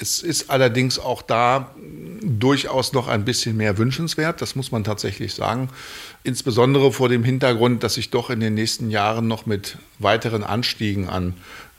[0.00, 1.72] Es ist allerdings auch da
[2.20, 5.68] durchaus noch ein bisschen mehr wünschenswert, das muss man tatsächlich sagen.
[6.24, 11.08] Insbesondere vor dem Hintergrund, dass sich doch in den nächsten Jahren noch mit weiteren Anstiegen
[11.08, 11.34] an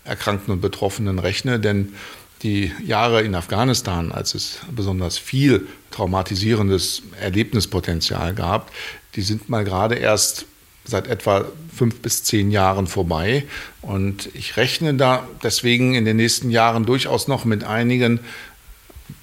[0.10, 1.94] Erkrankten und Betroffenen rechne, denn
[2.42, 8.72] die Jahre in Afghanistan, als es besonders viel traumatisierendes Erlebnispotenzial gab,
[9.16, 10.46] die sind mal gerade erst
[10.86, 11.46] seit etwa
[11.76, 13.46] fünf bis zehn Jahren vorbei.
[13.82, 18.20] Und ich rechne da deswegen in den nächsten Jahren durchaus noch mit einigen,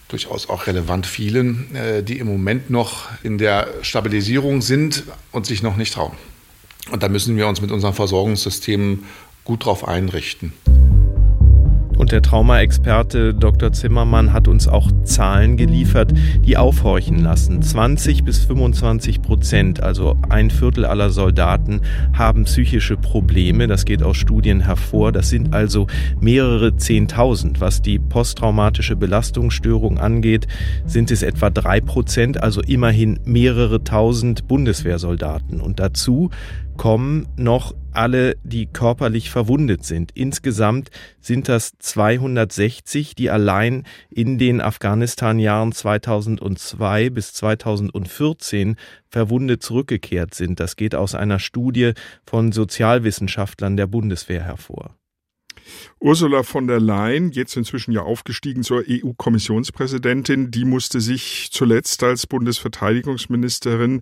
[0.09, 5.63] durchaus auch relevant vielen, äh, die im Moment noch in der Stabilisierung sind und sich
[5.63, 6.17] noch nicht trauen.
[6.91, 9.05] Und da müssen wir uns mit unseren Versorgungssystemen
[9.47, 10.53] gut darauf einrichten.
[11.97, 13.73] Und der Traumaexperte Dr.
[13.73, 16.13] Zimmermann hat uns auch Zahlen geliefert,
[16.45, 17.63] die aufhorchen lassen.
[17.63, 21.81] 20 bis 25 Prozent, also ein Viertel aller Soldaten,
[22.13, 23.67] haben psychische Probleme.
[23.67, 25.11] Das geht aus Studien hervor.
[25.11, 25.87] Das sind also
[26.21, 27.63] mehrere Zehntausend.
[27.63, 30.47] Was die posttraumatische Belastungsstörung angeht,
[30.85, 35.63] sind es etwa drei Prozent, also immerhin mehrere tausend Bundeswehrsoldaten.
[35.63, 36.29] Und dazu
[36.77, 40.13] kommen noch alle, die körperlich verwundet sind.
[40.15, 48.77] Insgesamt sind das 260, die allein in den Afghanistan-Jahren 2002 bis 2014
[49.09, 50.61] verwundet zurückgekehrt sind.
[50.61, 51.93] Das geht aus einer Studie
[52.25, 54.95] von Sozialwissenschaftlern der Bundeswehr hervor.
[56.01, 62.27] Ursula von der Leyen, jetzt inzwischen ja aufgestiegen zur EU-Kommissionspräsidentin, die musste sich zuletzt als
[62.27, 64.01] Bundesverteidigungsministerin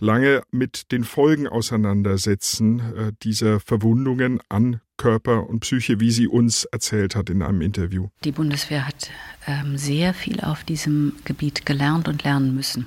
[0.00, 6.64] lange mit den Folgen auseinandersetzen, äh, dieser Verwundungen an Körper und Psyche, wie sie uns
[6.64, 8.08] erzählt hat in einem Interview.
[8.24, 9.10] Die Bundeswehr hat
[9.46, 12.86] ähm, sehr viel auf diesem Gebiet gelernt und lernen müssen.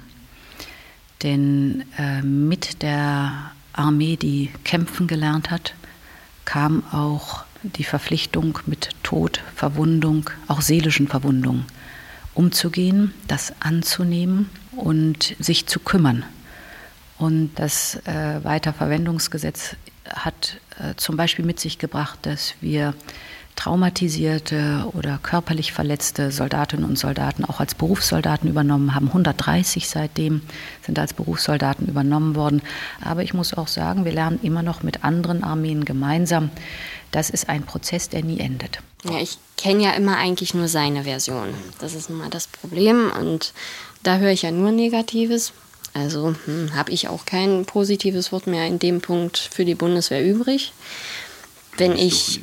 [1.23, 5.75] Denn äh, mit der Armee, die kämpfen gelernt hat,
[6.45, 11.65] kam auch die Verpflichtung mit Tod, Verwundung, auch seelischen Verwundungen
[12.33, 16.23] umzugehen, das anzunehmen und sich zu kümmern.
[17.17, 19.75] Und das äh, Weiterverwendungsgesetz
[20.07, 22.93] hat äh, zum Beispiel mit sich gebracht, dass wir
[23.59, 29.07] traumatisierte oder körperlich verletzte Soldatinnen und Soldaten auch als Berufssoldaten übernommen haben.
[29.07, 30.41] 130 seitdem
[30.85, 32.61] sind als Berufssoldaten übernommen worden.
[33.03, 36.51] Aber ich muss auch sagen, wir lernen immer noch mit anderen Armeen gemeinsam.
[37.11, 38.79] Das ist ein Prozess, der nie endet.
[39.03, 41.49] Ja, ich kenne ja immer eigentlich nur seine Version.
[41.79, 43.11] Das ist nun mal das Problem.
[43.11, 43.53] Und
[44.03, 45.51] da höre ich ja nur Negatives.
[45.93, 50.25] Also hm, habe ich auch kein positives Wort mehr in dem Punkt für die Bundeswehr
[50.25, 50.71] übrig.
[51.77, 52.41] Wenn ich,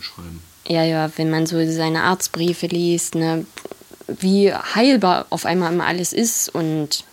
[0.69, 3.47] ja, ja, wenn man so seine Arztbriefe liest, ne,
[4.09, 7.05] wie heilbar auf einmal immer alles ist und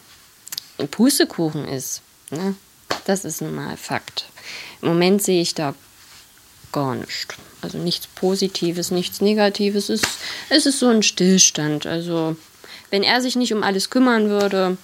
[0.92, 2.56] Pustekuchen ist, ne,
[3.06, 4.26] das ist nun mal Fakt.
[4.82, 5.76] Im Moment sehe ich da
[6.72, 7.36] gar nichts.
[7.62, 9.90] Also nichts Positives, nichts Negatives.
[9.90, 10.18] Es ist,
[10.50, 11.86] es ist so ein Stillstand.
[11.86, 12.36] Also
[12.90, 14.78] wenn er sich nicht um alles kümmern würde,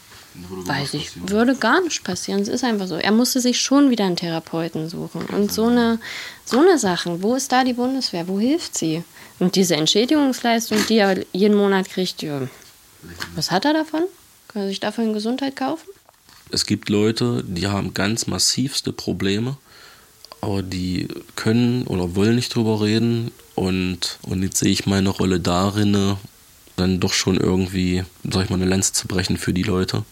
[0.65, 2.41] Weiß ich, würde gar nicht passieren.
[2.41, 2.95] Es ist einfach so.
[2.95, 5.25] Er musste sich schon wieder einen Therapeuten suchen.
[5.25, 5.99] Und so eine,
[6.45, 8.27] so eine Sachen, wo ist da die Bundeswehr?
[8.27, 9.03] Wo hilft sie?
[9.39, 12.47] Und diese Entschädigungsleistung, die er jeden Monat kriegt, ja,
[13.35, 14.03] was hat er davon?
[14.47, 15.87] Kann er sich davon Gesundheit kaufen?
[16.51, 19.57] Es gibt Leute, die haben ganz massivste Probleme,
[20.41, 23.31] aber die können oder wollen nicht drüber reden.
[23.55, 26.17] Und, und jetzt sehe ich meine Rolle darin,
[26.75, 30.03] dann doch schon irgendwie, sag ich mal, eine Lanze zu brechen für die Leute.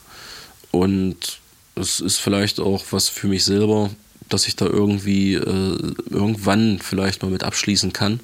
[0.77, 1.39] Und
[1.75, 3.89] es ist vielleicht auch was für mich selber,
[4.29, 5.77] dass ich da irgendwie äh,
[6.09, 8.19] irgendwann vielleicht mal mit abschließen kann.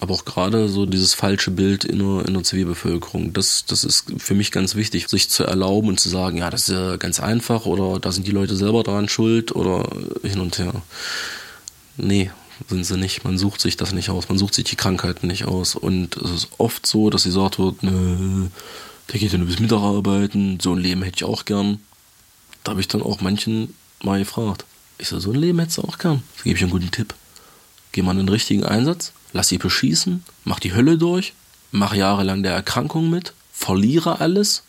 [0.00, 4.06] Aber auch gerade so dieses falsche Bild in der, in der Zivilbevölkerung, das, das ist
[4.16, 7.20] für mich ganz wichtig, sich zu erlauben und zu sagen, ja, das ist ja ganz
[7.20, 9.90] einfach oder da sind die Leute selber daran schuld oder
[10.22, 10.72] hin und her.
[11.98, 12.30] Nee,
[12.68, 13.24] sind sie nicht.
[13.24, 14.28] Man sucht sich das nicht aus.
[14.28, 15.74] Man sucht sich die Krankheiten nicht aus.
[15.76, 18.48] Und es ist oft so, dass sie sagt wird, nö,
[19.10, 21.80] der geht ja nur bis Mittag arbeiten, so ein Leben hätte ich auch gern.
[22.62, 24.64] Da habe ich dann auch manchen mal gefragt.
[24.98, 26.22] Ich so, so ein Leben hättest du auch gern.
[26.36, 27.14] Da gebe ich einen guten Tipp.
[27.92, 31.32] Geh mal in den richtigen Einsatz, lass sie beschießen, mach die Hölle durch,
[31.72, 34.62] mach jahrelang der Erkrankung mit, verliere alles,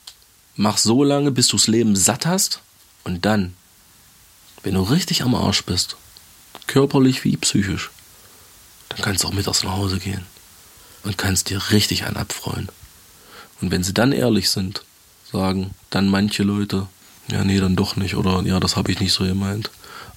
[0.55, 2.61] mach so lange, bis du das Leben satt hast
[3.03, 3.53] und dann,
[4.63, 5.97] wenn du richtig am Arsch bist,
[6.65, 7.91] körperlich wie psychisch,
[8.89, 10.25] dann kannst du auch mittags nach Hause gehen
[11.03, 12.69] und kannst dir richtig einen abfreuen.
[13.61, 14.83] Und wenn sie dann ehrlich sind,
[15.31, 16.87] sagen dann manche Leute,
[17.31, 19.71] ja, nee, dann doch nicht oder ja, das habe ich nicht so gemeint.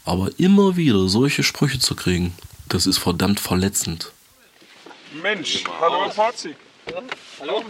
[0.04, 2.34] Aber immer wieder solche Sprüche zu kriegen,
[2.68, 4.12] das ist verdammt verletzend.
[5.22, 6.56] Mensch, hallo Fazit.
[7.40, 7.62] Hallo.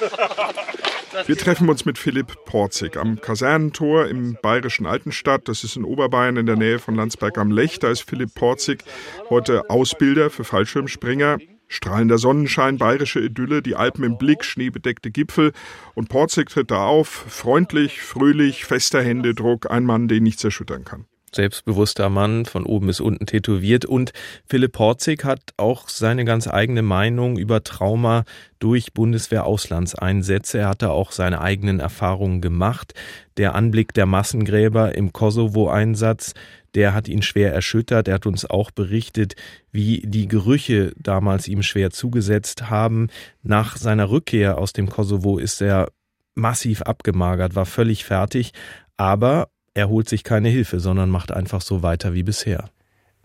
[1.26, 5.48] Wir treffen uns mit Philipp Porzig am Kasernentor im bayerischen Altenstadt.
[5.48, 7.78] Das ist in Oberbayern in der Nähe von Landsberg am Lech.
[7.78, 8.84] Da ist Philipp Porzig
[9.30, 11.38] heute Ausbilder für Fallschirmspringer.
[11.68, 15.52] Strahlender Sonnenschein, bayerische Idylle, die Alpen im Blick, schneebedeckte Gipfel.
[15.94, 21.06] Und Porzig tritt da auf, freundlich, fröhlich, fester Händedruck, ein Mann, den nichts erschüttern kann
[21.34, 23.84] selbstbewusster Mann, von oben bis unten tätowiert.
[23.84, 24.12] Und
[24.46, 28.24] Philipp Porzig hat auch seine ganz eigene Meinung über Trauma
[28.58, 30.58] durch Bundeswehr-Auslandseinsätze.
[30.58, 32.94] Er hatte auch seine eigenen Erfahrungen gemacht.
[33.36, 36.34] Der Anblick der Massengräber im Kosovo-Einsatz,
[36.74, 38.08] der hat ihn schwer erschüttert.
[38.08, 39.34] Er hat uns auch berichtet,
[39.70, 43.08] wie die Gerüche damals ihm schwer zugesetzt haben.
[43.42, 45.88] Nach seiner Rückkehr aus dem Kosovo ist er
[46.34, 48.52] massiv abgemagert, war völlig fertig,
[48.96, 52.70] aber er holt sich keine Hilfe, sondern macht einfach so weiter wie bisher.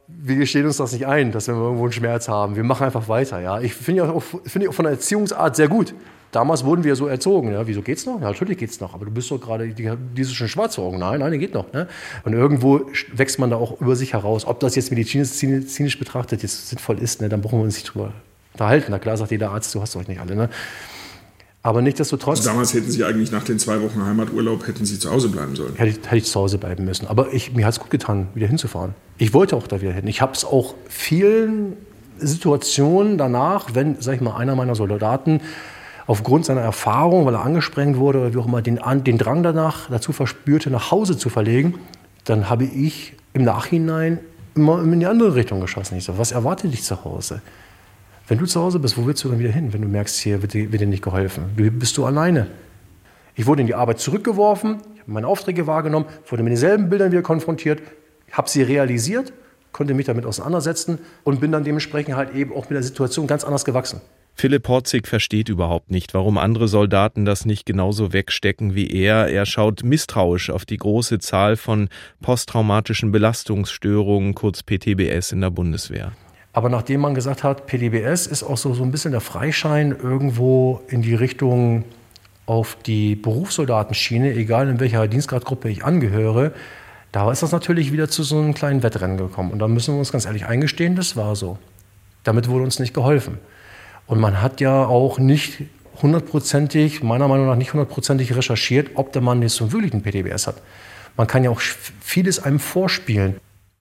[0.07, 2.55] Wir gestehen uns das nicht ein, dass wir irgendwo einen Schmerz haben.
[2.55, 3.39] Wir machen einfach weiter.
[3.39, 3.61] Ja?
[3.61, 5.93] Ich finde auch, find auch von der Erziehungsart sehr gut.
[6.31, 7.51] Damals wurden wir so erzogen.
[7.51, 8.19] Ja, wieso geht's noch?
[8.21, 8.93] Ja, natürlich geht's noch.
[8.93, 10.99] Aber du bist doch gerade, die, diese schon schwarze Augen.
[10.99, 11.71] Nein, nein, die geht noch.
[11.73, 11.87] Ne?
[12.23, 12.81] Und irgendwo
[13.13, 14.45] wächst man da auch über sich heraus.
[14.45, 18.13] Ob das jetzt medizinisch betrachtet jetzt sinnvoll ist, ne, dann brauchen wir uns nicht drüber
[18.53, 18.91] unterhalten.
[18.91, 20.35] Na klar sagt jeder Arzt, du hast euch nicht alle.
[20.35, 20.49] Ne?
[21.61, 22.39] Aber nichtsdestotrotz.
[22.39, 25.55] Also damals hätten Sie eigentlich nach den zwei Wochen Heimaturlaub hätten Sie zu Hause bleiben
[25.55, 25.75] sollen.
[25.75, 27.07] Hätte ich, hätte ich zu Hause bleiben müssen.
[27.07, 28.95] Aber ich, mir hat es gut getan, wieder hinzufahren.
[29.17, 30.07] Ich wollte auch da wieder hin.
[30.07, 31.75] Ich habe es auch vielen
[32.17, 35.41] Situationen danach, wenn, sag ich mal, einer meiner Soldaten
[36.07, 39.89] aufgrund seiner Erfahrung, weil er angesprengt wurde oder wie auch immer, den, den Drang danach
[39.89, 41.75] dazu verspürte, nach Hause zu verlegen,
[42.23, 44.19] dann habe ich im Nachhinein
[44.55, 45.97] immer in die andere Richtung geschossen.
[45.97, 47.41] Ich so, was erwartet dich zu Hause?
[48.29, 50.43] Wenn du zu Hause bist, wo willst du dann wieder hin, wenn du merkst, hier
[50.43, 51.45] wird dir, wird dir nicht geholfen?
[51.57, 52.45] Du bist du alleine.
[53.33, 57.23] Ich wurde in die Arbeit zurückgeworfen, habe meine Aufträge wahrgenommen, wurde mit denselben Bildern wieder
[57.23, 57.81] konfrontiert,
[58.31, 59.33] habe sie realisiert,
[59.71, 63.43] konnte mich damit auseinandersetzen und bin dann dementsprechend halt eben auch mit der Situation ganz
[63.43, 63.99] anders gewachsen.
[64.35, 69.27] Philipp Horzig versteht überhaupt nicht, warum andere Soldaten das nicht genauso wegstecken wie er.
[69.29, 71.89] Er schaut misstrauisch auf die große Zahl von
[72.21, 76.11] posttraumatischen Belastungsstörungen, kurz PTBS, in der Bundeswehr.
[76.59, 80.81] Aber nachdem man gesagt hat, PTBS ist auch so, so ein bisschen der Freischein irgendwo
[80.89, 81.85] in die Richtung
[82.47, 86.51] auf die Berufssoldatenschiene, egal in welcher Dienstgradgruppe ich angehöre,
[87.13, 89.51] da ist das natürlich wieder zu so einem kleinen Wettrennen gekommen.
[89.51, 91.57] Und da müssen wir uns ganz ehrlich eingestehen, das war so.
[92.25, 93.37] Damit wurde uns nicht geholfen.
[94.05, 95.63] Und man hat ja auch nicht
[96.01, 100.45] hundertprozentig, meiner Meinung nach nicht hundertprozentig recherchiert, ob der Mann jetzt so wirklich einen PTBS
[100.45, 100.61] hat.
[101.15, 101.61] Man kann ja auch
[102.01, 103.37] vieles einem vorspielen.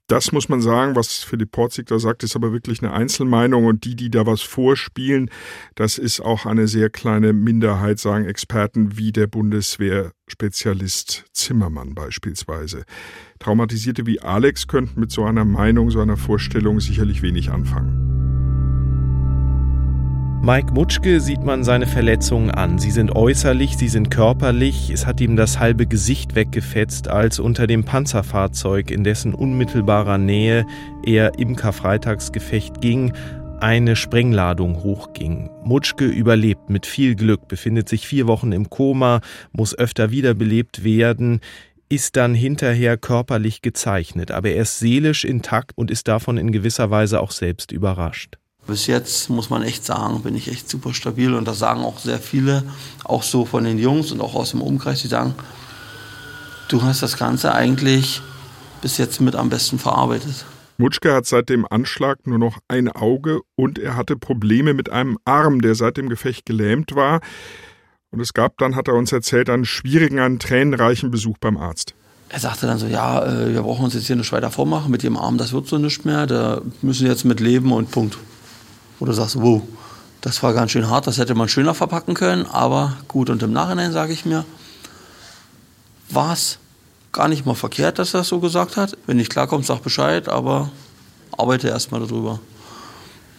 [0.09, 3.85] Das muss man sagen, was Philipp Porzig da sagt, ist aber wirklich eine Einzelmeinung und
[3.85, 5.31] die, die da was vorspielen,
[5.75, 12.85] das ist auch eine sehr kleine Minderheit, sagen Experten wie der Bundeswehrspezialist Zimmermann beispielsweise.
[13.39, 18.18] Traumatisierte wie Alex könnten mit so einer Meinung, so einer Vorstellung sicherlich wenig anfangen.
[20.41, 22.79] Mike Mutschke sieht man seine Verletzungen an.
[22.79, 24.89] Sie sind äußerlich, sie sind körperlich.
[24.89, 30.65] Es hat ihm das halbe Gesicht weggefetzt, als unter dem Panzerfahrzeug, in dessen unmittelbarer Nähe
[31.05, 33.13] er im Karfreitagsgefecht ging,
[33.59, 35.51] eine Sprengladung hochging.
[35.65, 39.21] Mutschke überlebt mit viel Glück, befindet sich vier Wochen im Koma,
[39.51, 41.41] muss öfter wiederbelebt werden,
[41.89, 46.91] ist dann hinterher körperlich gezeichnet, aber er ist seelisch intakt und ist davon in gewisser
[46.91, 48.39] Weise auch selbst überrascht
[48.69, 51.99] bis jetzt muss man echt sagen, bin ich echt super stabil und das sagen auch
[51.99, 52.63] sehr viele,
[53.03, 55.35] auch so von den Jungs und auch aus dem Umkreis, die sagen,
[56.69, 58.21] du hast das Ganze eigentlich
[58.83, 60.45] bis jetzt mit am besten verarbeitet.
[60.77, 65.19] Mutschke hat seit dem Anschlag nur noch ein Auge und er hatte Probleme mit einem
[65.25, 67.21] Arm, der seit dem Gefecht gelähmt war.
[68.11, 71.95] Und es gab dann, hat er uns erzählt, einen schwierigen, einen tränenreichen Besuch beim Arzt.
[72.29, 75.03] Er sagte dann so, ja, äh, wir brauchen uns jetzt hier nicht weiter vormachen mit
[75.03, 78.19] dem Arm, das wird so nicht mehr, da müssen wir jetzt mit leben und Punkt
[78.99, 79.63] wo du sagst, wow,
[80.21, 83.31] das war ganz schön hart, das hätte man schöner verpacken können, aber gut.
[83.31, 84.45] Und im Nachhinein sage ich mir,
[86.11, 86.59] war es
[87.13, 88.97] gar nicht mal verkehrt, dass er das so gesagt hat.
[89.07, 90.71] Wenn nicht klarkommt, sag Bescheid, aber
[91.37, 92.41] arbeite erstmal darüber.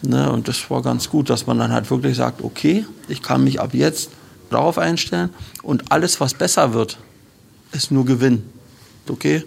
[0.01, 3.43] Ne, und das war ganz gut, dass man dann halt wirklich sagt, okay, ich kann
[3.43, 4.11] mich ab jetzt
[4.49, 5.29] darauf einstellen
[5.61, 6.97] und alles, was besser wird,
[7.73, 8.43] ist nur Gewinn.
[9.09, 9.43] Okay,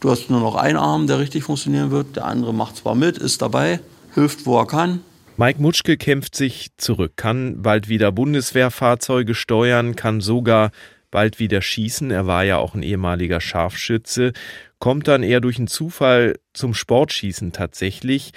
[0.00, 3.18] du hast nur noch einen Arm, der richtig funktionieren wird, der andere macht zwar mit,
[3.18, 3.80] ist dabei,
[4.14, 5.02] hilft, wo er kann,
[5.40, 10.70] Mike Mutschke kämpft sich zurück, kann bald wieder Bundeswehrfahrzeuge steuern, kann sogar
[11.10, 12.10] bald wieder schießen.
[12.10, 14.34] Er war ja auch ein ehemaliger Scharfschütze,
[14.80, 18.32] kommt dann eher durch einen Zufall zum Sportschießen tatsächlich,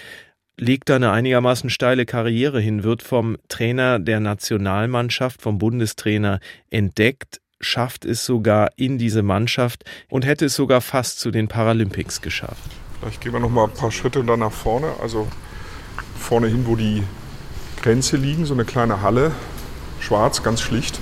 [0.56, 6.40] legt da eine einigermaßen steile Karriere hin, wird vom Trainer der Nationalmannschaft, vom Bundestrainer
[6.70, 12.22] entdeckt, schafft es sogar in diese Mannschaft und hätte es sogar fast zu den Paralympics
[12.22, 12.72] geschafft.
[13.02, 14.94] Vielleicht gehen wir noch mal ein paar Schritte dann nach vorne.
[15.02, 15.28] Also
[16.24, 17.04] vorne hin, wo die
[17.82, 19.32] Grenze liegen, so eine kleine Halle,
[20.00, 21.00] schwarz, ganz schlicht.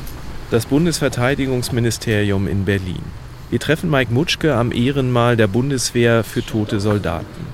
[0.49, 3.03] Das Bundesverteidigungsministerium in Berlin.
[3.49, 7.47] Wir treffen Mike Mutschke am Ehrenmal der Bundeswehr für tote Soldaten.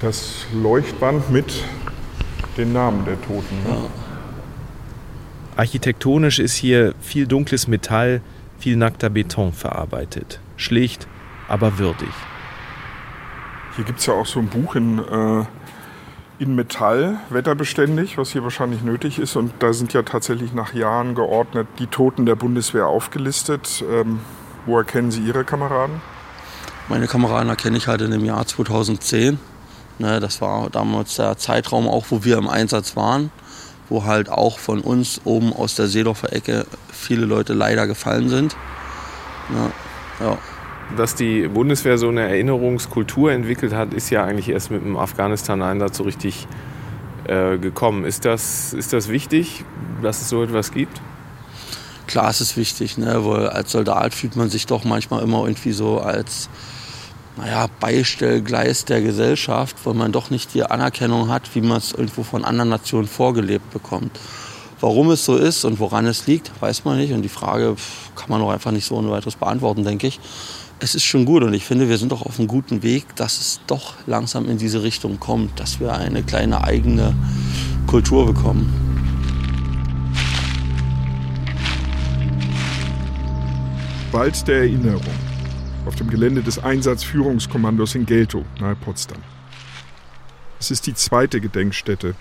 [0.00, 1.52] Das Leuchtband mit
[2.56, 3.56] den Namen der Toten.
[3.64, 3.88] Ne?
[5.56, 8.22] Architektonisch ist hier viel dunkles Metall,
[8.58, 10.40] viel nackter Beton verarbeitet.
[10.56, 11.06] Schlicht,
[11.46, 12.08] aber würdig.
[13.76, 15.44] Hier gibt es ja auch so ein Buch in äh,
[16.42, 19.36] in Metall, wetterbeständig, was hier wahrscheinlich nötig ist.
[19.36, 23.84] Und da sind ja tatsächlich nach Jahren geordnet die Toten der Bundeswehr aufgelistet.
[23.90, 24.20] Ähm,
[24.66, 26.00] wo erkennen Sie Ihre Kameraden?
[26.88, 29.38] Meine Kameraden erkenne ich halt in dem Jahr 2010.
[29.98, 33.30] Ne, das war damals der Zeitraum auch, wo wir im Einsatz waren,
[33.88, 38.56] wo halt auch von uns oben aus der Seedorfer Ecke viele Leute leider gefallen sind.
[39.48, 39.70] Ne,
[40.20, 40.38] ja
[40.96, 45.96] dass die Bundeswehr so eine Erinnerungskultur entwickelt hat, ist ja eigentlich erst mit dem Afghanistan-Einsatz
[45.96, 46.46] so richtig
[47.24, 48.04] äh, gekommen.
[48.04, 49.64] Ist das, ist das wichtig,
[50.02, 51.00] dass es so etwas gibt?
[52.06, 53.24] Klar, es ist wichtig, ne?
[53.24, 56.48] weil als Soldat fühlt man sich doch manchmal immer irgendwie so als
[57.36, 62.22] naja, Beistellgleis der Gesellschaft, weil man doch nicht die Anerkennung hat, wie man es irgendwo
[62.22, 64.18] von anderen Nationen vorgelebt bekommt.
[64.80, 67.12] Warum es so ist und woran es liegt, weiß man nicht.
[67.12, 67.76] Und die Frage
[68.16, 70.20] kann man auch einfach nicht so ohne weiteres beantworten, denke ich
[70.82, 73.38] es ist schon gut und ich finde, wir sind doch auf einem guten Weg, dass
[73.38, 77.14] es doch langsam in diese Richtung kommt, dass wir eine kleine eigene
[77.86, 78.68] Kultur bekommen.
[84.10, 85.00] Wald der Erinnerung
[85.86, 89.18] auf dem Gelände des Einsatzführungskommandos in Geltow, nahe Potsdam.
[90.58, 92.16] Es ist die zweite Gedenkstätte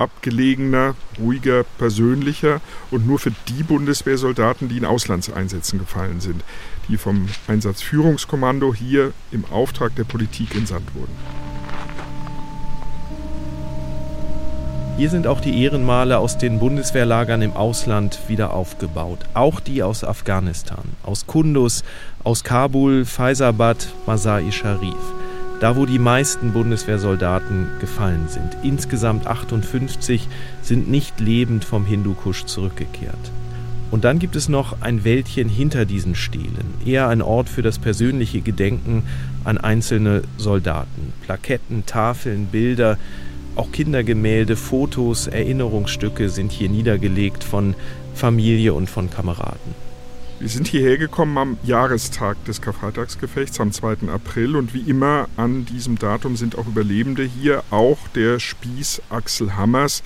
[0.00, 6.42] abgelegener, ruhiger, persönlicher und nur für die Bundeswehrsoldaten, die in Auslandseinsätzen gefallen sind,
[6.90, 11.16] die vom Einsatzführungskommando hier im Auftrag der Politik entsandt wurden.
[14.96, 19.20] Hier sind auch die Ehrenmale aus den Bundeswehrlagern im Ausland wieder aufgebaut.
[19.32, 21.84] Auch die aus Afghanistan, aus Kunduz,
[22.22, 24.96] aus Kabul, Faisabad, Masai Sharif
[25.60, 28.56] da wo die meisten Bundeswehrsoldaten gefallen sind.
[28.62, 30.26] Insgesamt 58
[30.62, 33.30] sind nicht lebend vom Hindukusch zurückgekehrt.
[33.90, 37.78] Und dann gibt es noch ein Wäldchen hinter diesen Stelen, eher ein Ort für das
[37.78, 39.02] persönliche Gedenken
[39.44, 41.12] an einzelne Soldaten.
[41.22, 42.98] Plaketten, Tafeln, Bilder,
[43.56, 47.74] Auch Kindergemälde, Fotos, Erinnerungsstücke sind hier niedergelegt von
[48.14, 49.74] Familie und von Kameraden.
[50.38, 54.08] Wir sind hierher gekommen am Jahrestag des Karfreitagsgefechts am 2.
[54.10, 59.56] April und wie immer an diesem Datum sind auch Überlebende hier, auch der Spieß Axel
[59.56, 60.02] Hammers.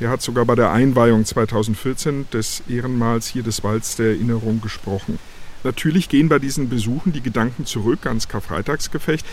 [0.00, 5.18] Der hat sogar bei der Einweihung 2014 des Ehrenmals hier des Walds der Erinnerung gesprochen.
[5.64, 9.26] Natürlich gehen bei diesen Besuchen die Gedanken zurück ans Karfreitagsgefecht,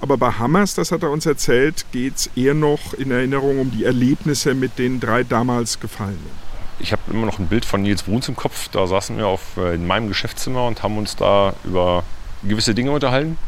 [0.00, 3.72] aber bei Hammers, das hat er uns erzählt, geht es eher noch in Erinnerung um
[3.72, 6.52] die Erlebnisse mit den drei damals Gefallenen.
[6.78, 8.68] Ich habe immer noch ein Bild von Nils Bruns im Kopf.
[8.68, 12.04] Da saßen wir auf, äh, in meinem Geschäftszimmer und haben uns da über
[12.42, 13.38] gewisse Dinge unterhalten.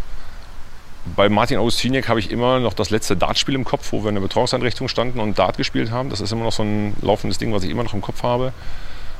[1.16, 4.14] Bei Martin Augustiniak habe ich immer noch das letzte Dartspiel im Kopf, wo wir in
[4.14, 6.08] der Betreuungseinrichtung standen und Dart gespielt haben.
[6.08, 8.52] Das ist immer noch so ein laufendes Ding, was ich immer noch im Kopf habe.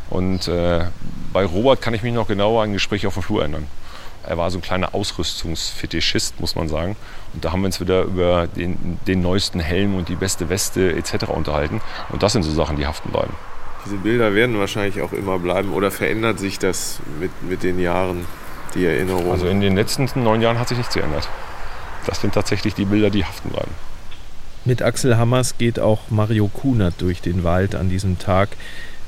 [0.08, 0.84] Und äh,
[1.32, 3.66] bei Robert kann ich mich noch genauer an ein Gespräch auf dem Flur erinnern.
[4.26, 6.96] Er war so ein kleiner Ausrüstungsfetischist, muss man sagen.
[7.34, 10.94] Und da haben wir uns wieder über den, den neuesten Helm und die beste Weste
[10.96, 11.24] etc.
[11.28, 11.82] unterhalten.
[12.10, 13.34] Und das sind so Sachen, die haften bleiben.
[13.84, 18.24] Diese Bilder werden wahrscheinlich auch immer bleiben oder verändert sich das mit, mit den Jahren,
[18.74, 19.30] die Erinnerung?
[19.30, 21.28] Also in den letzten neun Jahren hat sich nichts geändert.
[22.06, 23.70] Das sind tatsächlich die Bilder, die haften bleiben.
[24.64, 28.50] Mit Axel Hammers geht auch Mario Kunert durch den Wald an diesem Tag.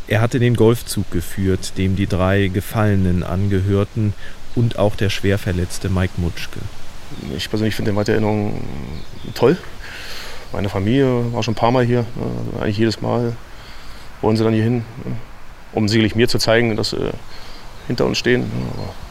[0.07, 4.13] Er hatte den Golfzug geführt, dem die drei Gefallenen angehörten
[4.55, 6.61] und auch der schwer verletzte Mike Mutschke.
[7.37, 8.61] Ich persönlich finde den Weitererinnerung
[9.35, 9.57] toll.
[10.53, 13.37] Meine Familie war schon ein paar Mal hier, äh, eigentlich jedes Mal
[14.23, 14.85] wollen sie dann hier hin,
[15.73, 17.11] um sicherlich mir zu zeigen, dass sie
[17.87, 18.43] hinter uns stehen.
[18.43, 19.06] Ähm,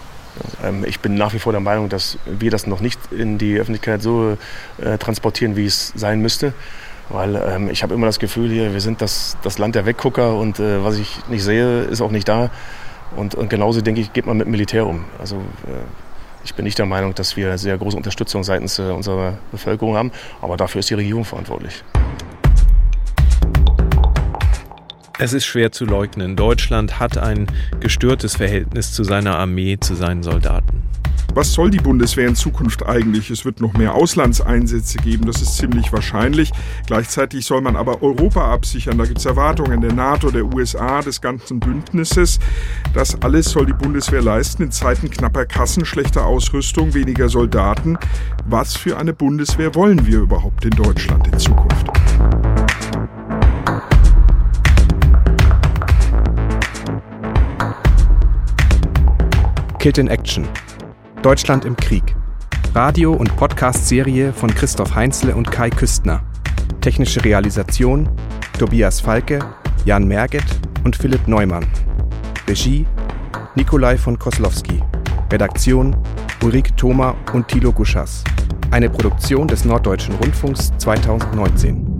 [0.86, 4.01] ich bin nach wie vor der Meinung, dass wir das noch nicht in die Öffentlichkeit
[4.01, 4.38] so
[4.77, 6.53] äh, transportieren, wie es sein müsste.
[7.09, 10.36] Weil ähm, ich habe immer das Gefühl hier, wir sind das, das Land der Weggucker
[10.36, 12.49] und äh, was ich nicht sehe, ist auch nicht da.
[13.15, 15.05] Und, und genauso denke ich, geht man mit Militär um.
[15.19, 15.83] Also äh,
[16.43, 20.11] ich bin nicht der Meinung, dass wir sehr große Unterstützung seitens äh, unserer Bevölkerung haben,
[20.41, 21.83] aber dafür ist die Regierung verantwortlich.
[25.18, 26.36] Es ist schwer zu leugnen.
[26.36, 27.47] Deutschland hat ein
[27.80, 30.84] gestörtes Verhältnis zu seiner Armee, zu seinen Soldaten.
[31.34, 33.30] Was soll die Bundeswehr in Zukunft eigentlich?
[33.30, 36.51] Es wird noch mehr Auslandseinsätze geben, das ist ziemlich wahrscheinlich.
[36.86, 38.97] Gleichzeitig soll man aber Europa absichern.
[38.97, 42.39] Da gibt es Erwartungen der NATO, der USA, des ganzen Bündnisses.
[42.93, 47.97] Das alles soll die Bundeswehr leisten in Zeiten knapper Kassen, schlechter Ausrüstung, weniger Soldaten.
[48.45, 51.88] Was für eine Bundeswehr wollen wir überhaupt in Deutschland in Zukunft?
[59.86, 60.47] Kid in Action.
[61.21, 62.15] Deutschland im Krieg.
[62.73, 66.23] Radio- und Podcast-Serie von Christoph Heinzle und Kai Küstner.
[66.81, 68.09] Technische Realisation
[68.57, 69.38] Tobias Falke,
[69.86, 70.43] Jan Merget
[70.83, 71.67] und Philipp Neumann.
[72.47, 72.88] Regie
[73.53, 74.81] Nikolai von Koslowski.
[75.31, 75.95] Redaktion
[76.41, 78.23] Ulrike Thoma und Thilo Guschas.
[78.71, 81.94] Eine Produktion des Norddeutschen Rundfunks 2019.